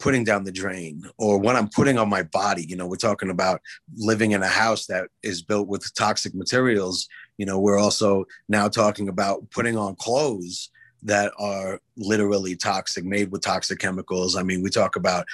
putting 0.00 0.24
down 0.24 0.44
the 0.44 0.52
drain 0.52 1.04
or 1.18 1.38
what 1.38 1.56
i'm 1.56 1.68
putting 1.68 1.98
on 1.98 2.08
my 2.08 2.22
body. 2.22 2.64
You 2.68 2.76
know 2.76 2.86
we're 2.86 2.96
talking 2.96 3.30
about 3.30 3.60
living 3.96 4.32
in 4.32 4.42
a 4.42 4.48
house 4.48 4.86
that 4.86 5.08
is 5.22 5.42
built 5.42 5.68
with 5.68 5.94
toxic 5.94 6.34
materials. 6.34 7.08
You 7.38 7.46
know 7.46 7.60
we're 7.60 7.78
also 7.78 8.24
now 8.48 8.68
talking 8.68 9.08
about 9.08 9.50
putting 9.50 9.76
on 9.76 9.94
clothes 9.96 10.70
that 11.04 11.32
are 11.38 11.80
literally 11.96 12.56
toxic, 12.56 13.04
made 13.04 13.30
with 13.30 13.42
toxic 13.42 13.78
chemicals. 13.78 14.36
I 14.36 14.42
mean, 14.42 14.62
we 14.62 14.70
talk 14.70 14.96
about 14.96 15.26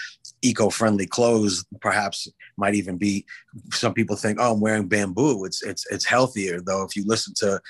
eco-friendly 0.42 1.06
clothes, 1.06 1.64
perhaps 1.80 2.28
might 2.56 2.74
even 2.74 2.96
be 2.96 3.24
some 3.72 3.94
people 3.94 4.16
think, 4.16 4.38
oh, 4.40 4.52
I'm 4.52 4.60
wearing 4.60 4.88
bamboo. 4.88 5.44
It's 5.44 5.62
it's 5.62 5.86
it's 5.90 6.04
healthier. 6.04 6.60
Though 6.60 6.84
if 6.84 6.94
you 6.96 7.04
listen 7.06 7.34
to 7.36 7.60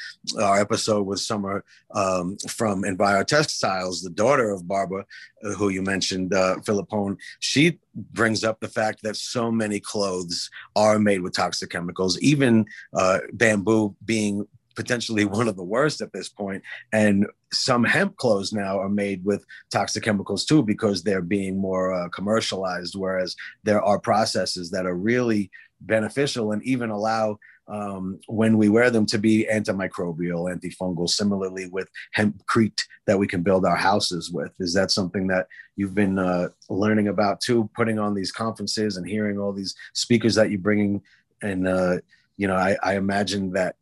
our 0.40 0.60
episode 0.60 1.06
with 1.06 1.20
Summer 1.20 1.64
um, 1.94 2.36
from 2.48 2.82
Enviro 2.82 3.26
Textiles, 3.26 4.02
the 4.02 4.10
daughter 4.10 4.50
of 4.50 4.66
Barbara, 4.66 5.04
uh, 5.44 5.50
who 5.52 5.68
you 5.68 5.82
mentioned, 5.82 6.34
uh, 6.34 6.56
Filippone, 6.60 7.16
she 7.38 7.78
brings 7.94 8.44
up 8.44 8.60
the 8.60 8.68
fact 8.68 9.02
that 9.02 9.16
so 9.16 9.50
many 9.50 9.80
clothes 9.80 10.50
are 10.76 10.98
made 10.98 11.22
with 11.22 11.34
toxic 11.34 11.70
chemicals, 11.70 12.18
even 12.20 12.66
uh, 12.94 13.18
bamboo 13.32 13.94
being 14.04 14.46
potentially 14.80 15.26
one 15.26 15.46
of 15.46 15.56
the 15.56 15.62
worst 15.62 16.00
at 16.00 16.10
this 16.14 16.30
point. 16.30 16.62
And 16.90 17.26
some 17.52 17.84
hemp 17.84 18.16
clothes 18.16 18.50
now 18.50 18.78
are 18.80 18.88
made 18.88 19.22
with 19.26 19.44
toxic 19.70 20.02
chemicals 20.02 20.46
too 20.46 20.62
because 20.62 21.02
they're 21.02 21.20
being 21.20 21.58
more 21.58 21.92
uh, 21.92 22.08
commercialized. 22.08 22.94
Whereas 22.96 23.36
there 23.62 23.82
are 23.82 23.98
processes 23.98 24.70
that 24.70 24.86
are 24.86 24.94
really 24.94 25.50
beneficial 25.82 26.52
and 26.52 26.62
even 26.62 26.88
allow 26.88 27.38
um, 27.68 28.18
when 28.26 28.56
we 28.56 28.70
wear 28.70 28.90
them 28.90 29.04
to 29.06 29.18
be 29.18 29.46
antimicrobial, 29.52 30.50
antifungal, 30.50 31.08
similarly 31.08 31.66
with 31.66 31.88
hempcrete 32.16 32.82
that 33.06 33.18
we 33.18 33.26
can 33.26 33.42
build 33.42 33.66
our 33.66 33.76
houses 33.76 34.30
with. 34.30 34.52
Is 34.60 34.72
that 34.74 34.90
something 34.90 35.26
that 35.28 35.46
you've 35.76 35.94
been 35.94 36.18
uh, 36.18 36.48
learning 36.70 37.08
about 37.08 37.40
too, 37.42 37.68
putting 37.76 37.98
on 37.98 38.14
these 38.14 38.32
conferences 38.32 38.96
and 38.96 39.06
hearing 39.06 39.38
all 39.38 39.52
these 39.52 39.74
speakers 39.92 40.34
that 40.36 40.50
you're 40.50 40.58
bringing? 40.58 41.02
And, 41.42 41.68
uh, 41.68 41.98
you 42.38 42.48
know, 42.48 42.56
I, 42.56 42.76
I, 42.82 42.96
imagine 42.96 43.52
that 43.52 43.76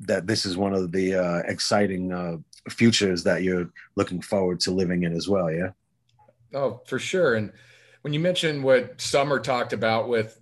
that 0.00 0.26
this 0.26 0.44
is 0.44 0.56
one 0.56 0.74
of 0.74 0.92
the 0.92 1.14
uh, 1.14 1.38
exciting 1.46 2.12
uh, 2.12 2.36
futures 2.68 3.24
that 3.24 3.42
you're 3.42 3.70
looking 3.96 4.20
forward 4.20 4.60
to 4.60 4.70
living 4.70 5.04
in 5.04 5.14
as 5.14 5.28
well. 5.28 5.50
Yeah. 5.50 5.70
Oh, 6.52 6.80
for 6.86 6.98
sure. 6.98 7.34
And 7.34 7.52
when 8.02 8.12
you 8.12 8.20
mentioned 8.20 8.62
what 8.62 9.00
Summer 9.00 9.38
talked 9.38 9.72
about 9.72 10.08
with 10.08 10.38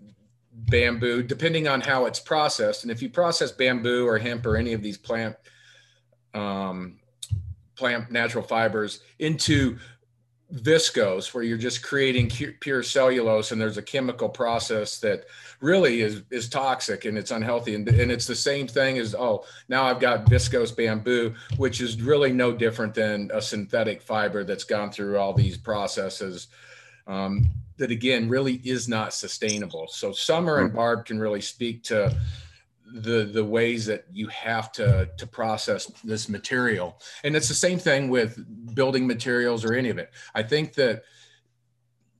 bamboo, 0.52 1.22
depending 1.22 1.68
on 1.68 1.80
how 1.80 2.06
it's 2.06 2.20
processed. 2.20 2.82
And 2.82 2.90
if 2.90 3.00
you 3.00 3.08
process 3.08 3.52
bamboo 3.52 4.06
or 4.06 4.18
hemp 4.18 4.44
or 4.46 4.56
any 4.56 4.72
of 4.72 4.82
these 4.82 4.98
plant 4.98 5.36
um, 6.34 6.98
plant 7.76 8.10
natural 8.10 8.44
fibers 8.44 9.00
into 9.18 9.78
viscose, 10.54 11.34
where 11.34 11.44
you're 11.44 11.58
just 11.58 11.82
creating 11.82 12.30
pure 12.60 12.82
cellulose, 12.82 13.52
and 13.52 13.60
there's 13.60 13.76
a 13.76 13.82
chemical 13.82 14.28
process 14.28 14.98
that 15.00 15.26
really 15.60 16.00
is 16.00 16.22
is 16.30 16.48
toxic 16.48 17.04
and 17.04 17.18
it's 17.18 17.30
unhealthy. 17.30 17.74
And, 17.74 17.86
and 17.88 18.10
it's 18.10 18.26
the 18.26 18.34
same 18.34 18.66
thing 18.66 18.98
as 18.98 19.14
oh, 19.14 19.44
now 19.68 19.84
I've 19.84 20.00
got 20.00 20.26
viscose 20.26 20.74
bamboo, 20.74 21.34
which 21.56 21.80
is 21.80 22.00
really 22.00 22.32
no 22.32 22.52
different 22.52 22.94
than 22.94 23.30
a 23.34 23.42
synthetic 23.42 24.02
fiber 24.02 24.44
that's 24.44 24.64
gone 24.64 24.90
through 24.90 25.18
all 25.18 25.34
these 25.34 25.58
processes. 25.58 26.48
Um, 27.06 27.48
that 27.78 27.90
again 27.92 28.28
really 28.28 28.54
is 28.64 28.88
not 28.88 29.14
sustainable. 29.14 29.86
So 29.88 30.12
Summer 30.12 30.58
and 30.58 30.74
Barb 30.74 31.06
can 31.06 31.18
really 31.18 31.40
speak 31.40 31.84
to 31.84 32.14
the 32.92 33.24
the 33.24 33.44
ways 33.44 33.86
that 33.86 34.04
you 34.10 34.28
have 34.28 34.72
to 34.72 35.08
to 35.16 35.26
process 35.26 35.86
this 36.04 36.28
material. 36.28 37.00
And 37.24 37.36
it's 37.36 37.48
the 37.48 37.54
same 37.54 37.78
thing 37.78 38.08
with 38.08 38.38
building 38.74 39.06
materials 39.06 39.64
or 39.64 39.74
any 39.74 39.90
of 39.90 39.98
it. 39.98 40.10
I 40.34 40.42
think 40.42 40.74
that 40.74 41.02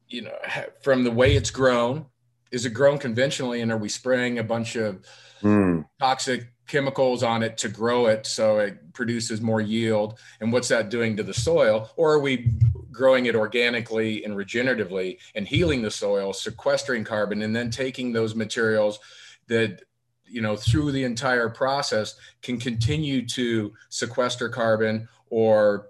you 0.09 0.23
know 0.23 0.37
from 0.83 1.05
the 1.05 1.11
way 1.11 1.37
it's 1.37 1.51
grown, 1.51 2.07
is 2.51 2.67
it 2.67 2.71
grown 2.71 2.99
conventionally 2.99 3.61
and 3.61 3.73
are 3.73 3.79
we 3.79 3.89
spraying 3.89 4.39
a 4.39 4.45
bunch 4.45 4.77
of 4.77 5.05
mm. 5.43 5.87
toxic 5.99 6.53
chemicals 6.67 7.23
on 7.23 7.43
it 7.43 7.57
to 7.57 7.69
grow 7.69 8.07
it 8.07 8.27
so 8.27 8.59
it 8.59 8.93
produces 8.93 9.41
more 9.41 9.61
yield 9.61 10.19
and 10.41 10.53
what's 10.53 10.69
that 10.69 10.91
doing 10.91 11.17
to 11.17 11.23
the 11.23 11.33
soil 11.33 11.91
or 11.97 12.13
are 12.13 12.19
we 12.19 12.53
growing 12.93 13.25
it 13.27 13.35
organically 13.35 14.23
and 14.25 14.35
regeneratively 14.35 15.19
and 15.35 15.49
healing 15.49 15.81
the 15.81 15.91
soil 15.91 16.33
sequestering 16.33 17.05
carbon 17.05 17.41
and 17.41 17.57
then 17.57 17.71
taking 17.71 18.13
those 18.13 18.35
materials 18.35 18.99
that 19.47 19.83
you 20.31 20.41
know 20.41 20.57
through 20.57 20.93
the 20.93 21.05
entire 21.05 21.49
process 21.49 22.15
can 22.43 22.59
continue 22.59 23.27
to 23.27 23.73
sequester 23.89 24.49
carbon 24.49 25.09
or 25.31 25.89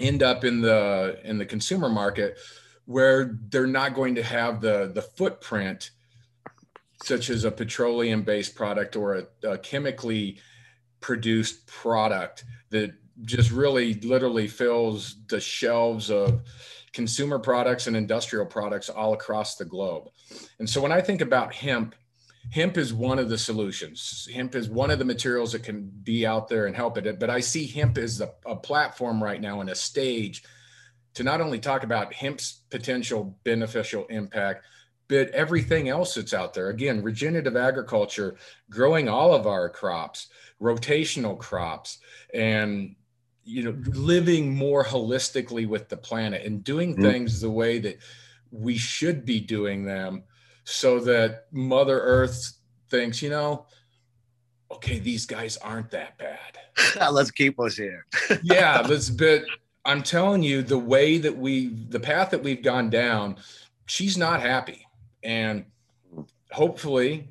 end 0.00 0.22
up 0.22 0.44
in 0.44 0.60
the 0.60 1.18
in 1.24 1.38
the 1.38 1.46
consumer 1.46 1.88
market 1.88 2.38
where 2.86 3.38
they're 3.48 3.66
not 3.66 3.94
going 3.94 4.14
to 4.14 4.22
have 4.22 4.60
the 4.60 4.90
the 4.94 5.02
footprint 5.02 5.90
such 7.02 7.30
as 7.30 7.44
a 7.44 7.50
petroleum 7.50 8.22
based 8.22 8.54
product 8.54 8.96
or 8.96 9.14
a, 9.16 9.48
a 9.48 9.58
chemically 9.58 10.38
produced 11.00 11.66
product 11.66 12.44
that 12.70 12.92
just 13.24 13.50
really 13.50 13.94
literally 13.94 14.48
fills 14.48 15.16
the 15.28 15.40
shelves 15.40 16.10
of 16.10 16.42
consumer 16.92 17.38
products 17.38 17.86
and 17.86 17.96
industrial 17.96 18.46
products 18.46 18.88
all 18.88 19.14
across 19.14 19.56
the 19.56 19.64
globe. 19.64 20.08
And 20.58 20.68
so 20.68 20.80
when 20.80 20.92
I 20.92 21.00
think 21.00 21.20
about 21.20 21.54
hemp, 21.54 21.94
hemp 22.50 22.76
is 22.76 22.92
one 22.92 23.18
of 23.18 23.28
the 23.28 23.38
solutions. 23.38 24.28
Hemp 24.32 24.54
is 24.54 24.68
one 24.68 24.90
of 24.90 24.98
the 24.98 25.04
materials 25.04 25.52
that 25.52 25.62
can 25.62 25.90
be 26.02 26.26
out 26.26 26.48
there 26.48 26.66
and 26.66 26.76
help 26.76 26.98
it. 26.98 27.18
But 27.18 27.30
I 27.30 27.40
see 27.40 27.66
hemp 27.66 27.98
as 27.98 28.20
a, 28.20 28.32
a 28.44 28.56
platform 28.56 29.22
right 29.22 29.40
now 29.40 29.60
and 29.60 29.70
a 29.70 29.74
stage 29.74 30.42
to 31.14 31.22
not 31.22 31.40
only 31.40 31.58
talk 31.58 31.84
about 31.84 32.12
hemp's 32.12 32.62
potential 32.70 33.36
beneficial 33.44 34.06
impact, 34.06 34.64
but 35.08 35.28
everything 35.30 35.90
else 35.90 36.14
that's 36.14 36.32
out 36.32 36.54
there 36.54 36.70
again 36.70 37.02
regenerative 37.02 37.56
agriculture 37.56 38.36
growing 38.70 39.10
all 39.10 39.34
of 39.34 39.46
our 39.46 39.68
crops 39.68 40.28
rotational 40.60 41.38
crops 41.38 41.98
and 42.32 42.94
you 43.44 43.62
know 43.62 43.76
living 43.92 44.54
more 44.54 44.84
holistically 44.84 45.66
with 45.66 45.88
the 45.88 45.96
planet 45.96 46.46
and 46.46 46.64
doing 46.64 46.92
mm-hmm. 46.92 47.02
things 47.02 47.40
the 47.40 47.50
way 47.50 47.78
that 47.78 47.98
we 48.50 48.78
should 48.78 49.26
be 49.26 49.38
doing 49.38 49.84
them 49.84 50.22
so 50.64 51.00
that 51.00 51.46
mother 51.52 52.00
earth 52.00 52.58
thinks 52.88 53.22
you 53.22 53.30
know 53.30 53.66
okay 54.70 54.98
these 54.98 55.26
guys 55.26 55.56
aren't 55.58 55.90
that 55.90 56.18
bad. 56.18 56.58
Let's 57.12 57.30
keep 57.30 57.58
us 57.60 57.76
here. 57.76 58.06
Yeah 58.42 58.80
let's 58.88 59.10
but 59.10 59.44
i'm 59.84 60.02
telling 60.02 60.42
you 60.42 60.62
the 60.62 60.78
way 60.78 61.18
that 61.18 61.36
we 61.36 61.68
the 61.88 61.98
path 61.98 62.30
that 62.30 62.42
we've 62.42 62.62
gone 62.62 62.88
down 62.88 63.36
she's 63.86 64.16
not 64.16 64.40
happy. 64.40 64.86
And 65.22 65.64
hopefully 66.50 67.28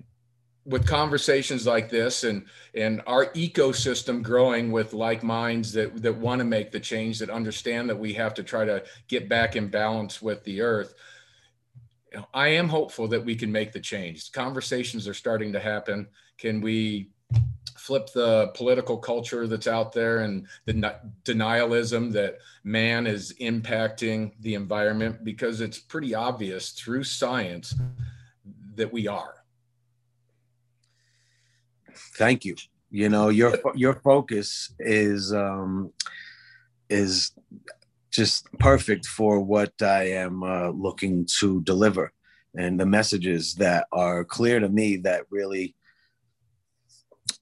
with 0.66 0.86
conversations 0.86 1.66
like 1.66 1.90
this 1.90 2.24
and 2.24 2.46
and 2.76 3.02
our 3.08 3.26
ecosystem 3.34 4.22
growing 4.22 4.72
with 4.72 4.94
like 4.94 5.24
minds 5.24 5.74
that 5.74 6.02
that 6.04 6.16
want 6.16 6.38
to 6.38 6.46
make 6.46 6.72
the 6.72 6.80
change 6.80 7.18
that 7.18 7.32
understand 7.32 7.90
that 7.90 7.98
we 7.98 8.14
have 8.14 8.34
to 8.36 8.44
try 8.44 8.64
to 8.64 8.84
get 9.08 9.28
back 9.28 9.56
in 9.56 9.68
balance 9.68 10.22
with 10.22 10.44
the 10.44 10.62
earth 10.62 10.94
i 12.34 12.48
am 12.48 12.68
hopeful 12.68 13.08
that 13.08 13.24
we 13.24 13.36
can 13.36 13.52
make 13.52 13.72
the 13.72 13.80
change 13.80 14.32
conversations 14.32 15.08
are 15.08 15.14
starting 15.14 15.52
to 15.54 15.60
happen 15.60 16.08
can 16.38 16.62
we 16.62 17.10
flip 17.82 18.12
the 18.14 18.52
political 18.54 18.96
culture 18.96 19.48
that's 19.48 19.66
out 19.66 19.92
there 19.92 20.20
and 20.20 20.46
the 20.66 20.96
denialism 21.26 22.12
that 22.12 22.38
man 22.64 23.08
is 23.08 23.34
impacting 23.42 24.32
the 24.42 24.54
environment 24.54 25.24
because 25.24 25.62
it's 25.62 25.80
pretty 25.80 26.14
obvious 26.14 26.70
through 26.72 27.04
science 27.04 27.74
that 28.76 28.94
we 28.94 29.08
are. 29.08 29.34
Thank 32.16 32.46
you. 32.46 32.56
You 32.92 33.10
know 33.10 33.30
your 33.30 33.58
your 33.76 33.96
focus 33.96 34.74
is 34.80 35.34
um, 35.34 35.92
is 36.90 37.32
just 38.12 38.46
perfect 38.60 39.06
for 39.06 39.40
what 39.40 39.74
I 39.82 40.10
am 40.10 40.44
uh, 40.44 40.70
looking 40.70 41.26
to 41.40 41.62
deliver. 41.62 42.12
And 42.56 42.80
the 42.80 42.86
messages 42.86 43.56
that 43.56 43.88
are 43.92 44.26
clear 44.26 44.60
to 44.60 44.70
me 44.70 44.98
that 44.98 45.26
really 45.30 45.76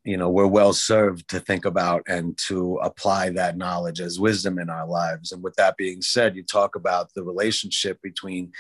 you 0.04 0.16
know 0.16 0.30
we're 0.30 0.48
well 0.48 0.72
served 0.72 1.28
to 1.30 1.40
think 1.40 1.66
about 1.66 2.04
and 2.08 2.38
to 2.38 2.76
apply 2.78 3.30
that 3.32 3.58
knowledge 3.58 4.00
as 4.00 4.20
wisdom 4.20 4.60
in 4.60 4.70
our 4.70 4.88
lives. 4.88 5.32
And 5.32 5.44
with 5.44 5.56
that 5.56 5.78
being 5.78 6.02
said 6.02 6.36
you 6.36 6.44
talk 6.44 6.76
about 6.76 7.14
the 7.16 7.24
relationship 7.24 8.00
between 8.02 8.52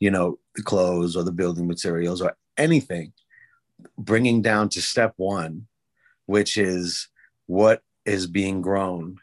you 0.00 0.10
know 0.10 0.38
the 0.54 0.62
clothes 0.62 1.14
or 1.16 1.22
the 1.22 1.32
building 1.32 1.68
materials 1.68 2.20
or 2.20 2.36
anything 2.56 3.12
bringing 3.96 4.42
down 4.42 4.68
to 4.70 4.82
step 4.82 5.14
one 5.16 5.66
which 6.26 6.56
is 6.56 7.08
what 7.46 7.82
is 8.04 8.26
being 8.26 8.60
grown 8.60 9.16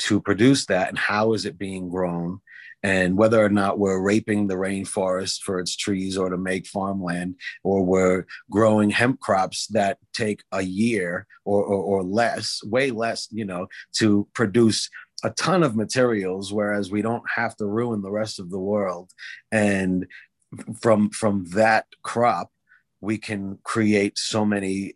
to 0.00 0.20
produce 0.20 0.66
that 0.66 0.88
and 0.88 0.98
how 0.98 1.32
is 1.32 1.46
it 1.46 1.58
being 1.58 1.88
grown 1.88 2.40
and 2.82 3.16
whether 3.16 3.44
or 3.44 3.50
not 3.50 3.78
we're 3.78 4.00
raping 4.00 4.46
the 4.46 4.54
rainforest 4.54 5.42
for 5.42 5.60
its 5.60 5.76
trees 5.76 6.16
or 6.16 6.30
to 6.30 6.38
make 6.38 6.66
farmland, 6.66 7.34
or 7.62 7.84
we're 7.84 8.24
growing 8.50 8.90
hemp 8.90 9.20
crops 9.20 9.66
that 9.68 9.98
take 10.14 10.42
a 10.52 10.62
year 10.62 11.26
or, 11.44 11.62
or, 11.62 11.82
or 11.82 12.02
less, 12.02 12.60
way 12.64 12.90
less, 12.90 13.28
you 13.30 13.44
know, 13.44 13.66
to 13.92 14.26
produce 14.32 14.88
a 15.22 15.30
ton 15.30 15.62
of 15.62 15.76
materials, 15.76 16.52
whereas 16.52 16.90
we 16.90 17.02
don't 17.02 17.28
have 17.34 17.54
to 17.56 17.66
ruin 17.66 18.00
the 18.00 18.10
rest 18.10 18.40
of 18.40 18.50
the 18.50 18.58
world. 18.58 19.10
And 19.52 20.06
from 20.80 21.10
from 21.10 21.44
that 21.50 21.86
crop, 22.02 22.50
we 23.00 23.18
can 23.18 23.58
create 23.62 24.18
so 24.18 24.44
many 24.44 24.94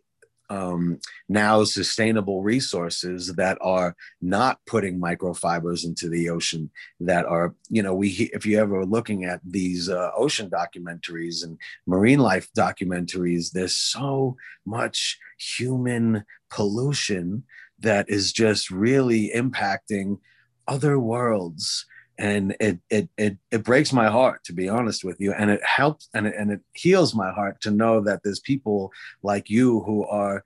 um, 0.49 0.99
now 1.27 1.63
sustainable 1.63 2.43
resources 2.43 3.33
that 3.33 3.57
are 3.61 3.95
not 4.21 4.59
putting 4.65 4.99
microfibers 4.99 5.85
into 5.85 6.09
the 6.09 6.29
ocean 6.29 6.69
that 6.99 7.25
are 7.25 7.55
you 7.69 7.81
know 7.81 7.95
we 7.95 8.29
if 8.33 8.45
you 8.45 8.59
ever 8.59 8.85
looking 8.85 9.25
at 9.25 9.41
these 9.43 9.89
uh, 9.89 10.11
ocean 10.15 10.49
documentaries 10.49 11.43
and 11.43 11.57
marine 11.87 12.19
life 12.19 12.49
documentaries 12.57 13.51
there's 13.51 13.75
so 13.75 14.35
much 14.65 15.17
human 15.37 16.23
pollution 16.49 17.43
that 17.79 18.09
is 18.09 18.31
just 18.31 18.69
really 18.69 19.31
impacting 19.35 20.19
other 20.67 20.99
worlds 20.99 21.85
and 22.17 22.55
it, 22.59 22.79
it 22.89 23.09
it 23.17 23.37
it 23.51 23.63
breaks 23.63 23.91
my 23.91 24.09
heart 24.09 24.43
to 24.45 24.53
be 24.53 24.69
honest 24.69 25.03
with 25.03 25.19
you 25.19 25.33
and 25.33 25.49
it 25.49 25.61
helps 25.63 26.07
and 26.13 26.27
it, 26.27 26.33
and 26.37 26.49
it 26.51 26.61
heals 26.73 27.13
my 27.13 27.31
heart 27.31 27.59
to 27.61 27.71
know 27.71 27.99
that 27.99 28.21
there's 28.23 28.39
people 28.39 28.91
like 29.21 29.49
you 29.49 29.81
who 29.81 30.05
are 30.05 30.43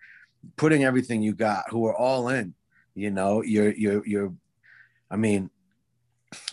putting 0.55 0.84
everything 0.84 1.21
you 1.21 1.34
got, 1.34 1.69
who 1.69 1.86
are 1.86 1.95
all 1.95 2.29
in. 2.29 2.53
You 2.95 3.12
know, 3.12 3.41
you're 3.41 3.71
you're 3.71 4.05
you're. 4.05 4.34
I 5.10 5.15
mean, 5.15 5.49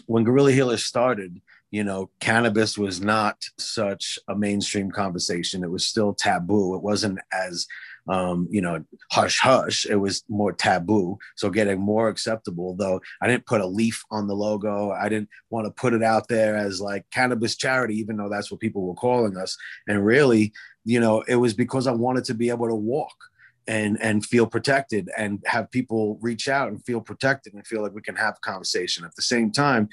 when 0.06 0.24
Guerrilla 0.24 0.52
Healers 0.52 0.84
started, 0.84 1.40
you 1.70 1.84
know, 1.84 2.10
cannabis 2.20 2.78
was 2.78 3.00
not 3.00 3.44
such 3.58 4.18
a 4.28 4.36
mainstream 4.36 4.90
conversation. 4.90 5.64
It 5.64 5.70
was 5.70 5.86
still 5.86 6.14
taboo. 6.14 6.74
It 6.76 6.82
wasn't 6.82 7.18
as 7.32 7.66
um, 8.08 8.46
you 8.50 8.60
know, 8.60 8.84
hush 9.10 9.38
hush. 9.40 9.86
It 9.86 9.96
was 9.96 10.24
more 10.28 10.52
taboo. 10.52 11.18
So 11.36 11.50
getting 11.50 11.80
more 11.80 12.08
acceptable, 12.08 12.74
though 12.74 13.00
I 13.20 13.26
didn't 13.26 13.46
put 13.46 13.60
a 13.60 13.66
leaf 13.66 14.04
on 14.10 14.26
the 14.26 14.34
logo. 14.34 14.90
I 14.90 15.08
didn't 15.08 15.28
want 15.50 15.66
to 15.66 15.70
put 15.70 15.92
it 15.92 16.02
out 16.02 16.28
there 16.28 16.56
as 16.56 16.80
like 16.80 17.04
cannabis 17.10 17.56
charity, 17.56 17.96
even 17.96 18.16
though 18.16 18.28
that's 18.28 18.50
what 18.50 18.60
people 18.60 18.86
were 18.86 18.94
calling 18.94 19.36
us. 19.36 19.56
And 19.88 20.04
really, 20.04 20.52
you 20.84 21.00
know, 21.00 21.22
it 21.22 21.36
was 21.36 21.54
because 21.54 21.86
I 21.86 21.92
wanted 21.92 22.24
to 22.24 22.34
be 22.34 22.50
able 22.50 22.68
to 22.68 22.74
walk 22.74 23.16
and 23.66 24.00
and 24.00 24.24
feel 24.24 24.46
protected 24.46 25.10
and 25.16 25.42
have 25.46 25.70
people 25.70 26.18
reach 26.22 26.48
out 26.48 26.68
and 26.68 26.84
feel 26.84 27.00
protected 27.00 27.54
and 27.54 27.66
feel 27.66 27.82
like 27.82 27.92
we 27.92 28.02
can 28.02 28.16
have 28.16 28.34
a 28.36 28.40
conversation 28.40 29.04
at 29.04 29.14
the 29.16 29.22
same 29.22 29.50
time 29.50 29.88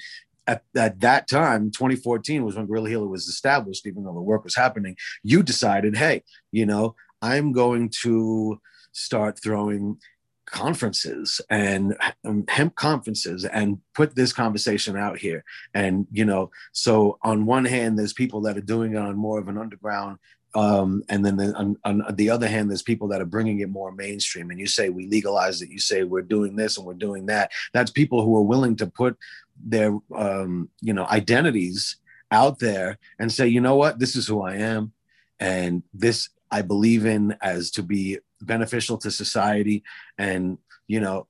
at, 0.46 0.62
at 0.76 1.00
that 1.00 1.28
time 1.28 1.70
2014 1.70 2.44
was 2.44 2.56
when 2.56 2.66
guerrilla 2.66 2.88
healer 2.88 3.08
was 3.08 3.26
established 3.26 3.86
even 3.86 4.04
though 4.04 4.14
the 4.14 4.20
work 4.20 4.44
was 4.44 4.54
happening 4.54 4.96
you 5.22 5.42
decided 5.42 5.96
hey 5.96 6.22
you 6.52 6.64
know 6.64 6.94
I'm 7.24 7.52
going 7.52 7.88
to 8.02 8.60
start 8.92 9.40
throwing 9.42 9.98
conferences 10.44 11.40
and 11.48 11.96
um, 12.22 12.44
hemp 12.48 12.74
conferences 12.74 13.46
and 13.46 13.78
put 13.94 14.14
this 14.14 14.32
conversation 14.32 14.94
out 14.94 15.16
here. 15.16 15.42
And 15.72 16.06
you 16.12 16.26
know 16.26 16.50
so 16.72 17.18
on 17.22 17.46
one 17.46 17.64
hand 17.64 17.98
there's 17.98 18.12
people 18.12 18.42
that 18.42 18.58
are 18.58 18.68
doing 18.74 18.92
it 18.92 18.98
on 18.98 19.16
more 19.16 19.38
of 19.38 19.48
an 19.48 19.56
underground 19.56 20.18
um, 20.54 21.02
and 21.08 21.24
then 21.24 21.36
the, 21.36 21.52
on, 21.54 21.76
on, 21.84 22.04
the 22.14 22.30
other 22.30 22.46
hand 22.46 22.70
there's 22.70 22.82
people 22.82 23.08
that 23.08 23.20
are 23.20 23.32
bringing 23.36 23.58
it 23.60 23.70
more 23.70 23.90
mainstream. 23.90 24.50
And 24.50 24.60
you 24.60 24.68
say 24.68 24.88
we 24.88 25.08
legalize 25.08 25.62
it. 25.62 25.70
You 25.70 25.80
say 25.80 26.04
we're 26.04 26.22
doing 26.22 26.54
this 26.54 26.76
and 26.76 26.86
we're 26.86 26.94
doing 26.94 27.26
that. 27.26 27.50
That's 27.72 27.90
people 27.90 28.24
who 28.24 28.36
are 28.36 28.42
willing 28.42 28.76
to 28.76 28.86
put 28.86 29.16
their 29.64 29.98
um, 30.14 30.68
you 30.80 30.92
know 30.92 31.06
identities 31.06 31.96
out 32.30 32.58
there 32.60 32.98
and 33.18 33.32
say 33.32 33.48
you 33.48 33.60
know 33.60 33.76
what? 33.76 33.98
This 33.98 34.14
is 34.14 34.28
who 34.28 34.42
i 34.42 34.54
am 34.54 34.92
and 35.40 35.82
this 35.92 36.28
I 36.54 36.62
believe 36.62 37.04
in 37.04 37.36
as 37.42 37.72
to 37.72 37.82
be 37.82 38.18
beneficial 38.40 38.96
to 38.98 39.10
society. 39.10 39.82
And, 40.18 40.58
you 40.86 41.00
know, 41.00 41.26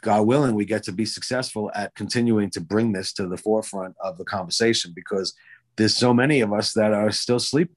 God 0.00 0.26
willing, 0.26 0.54
we 0.54 0.64
get 0.64 0.84
to 0.84 0.92
be 0.92 1.04
successful 1.04 1.70
at 1.74 1.94
continuing 1.94 2.48
to 2.52 2.62
bring 2.62 2.92
this 2.92 3.12
to 3.14 3.26
the 3.28 3.36
forefront 3.36 3.94
of 4.02 4.16
the 4.16 4.24
conversation 4.24 4.92
because 4.96 5.34
there's 5.76 5.94
so 5.94 6.14
many 6.14 6.40
of 6.40 6.50
us 6.50 6.72
that 6.72 6.94
are 6.94 7.10
still 7.10 7.38
sleeping. 7.38 7.76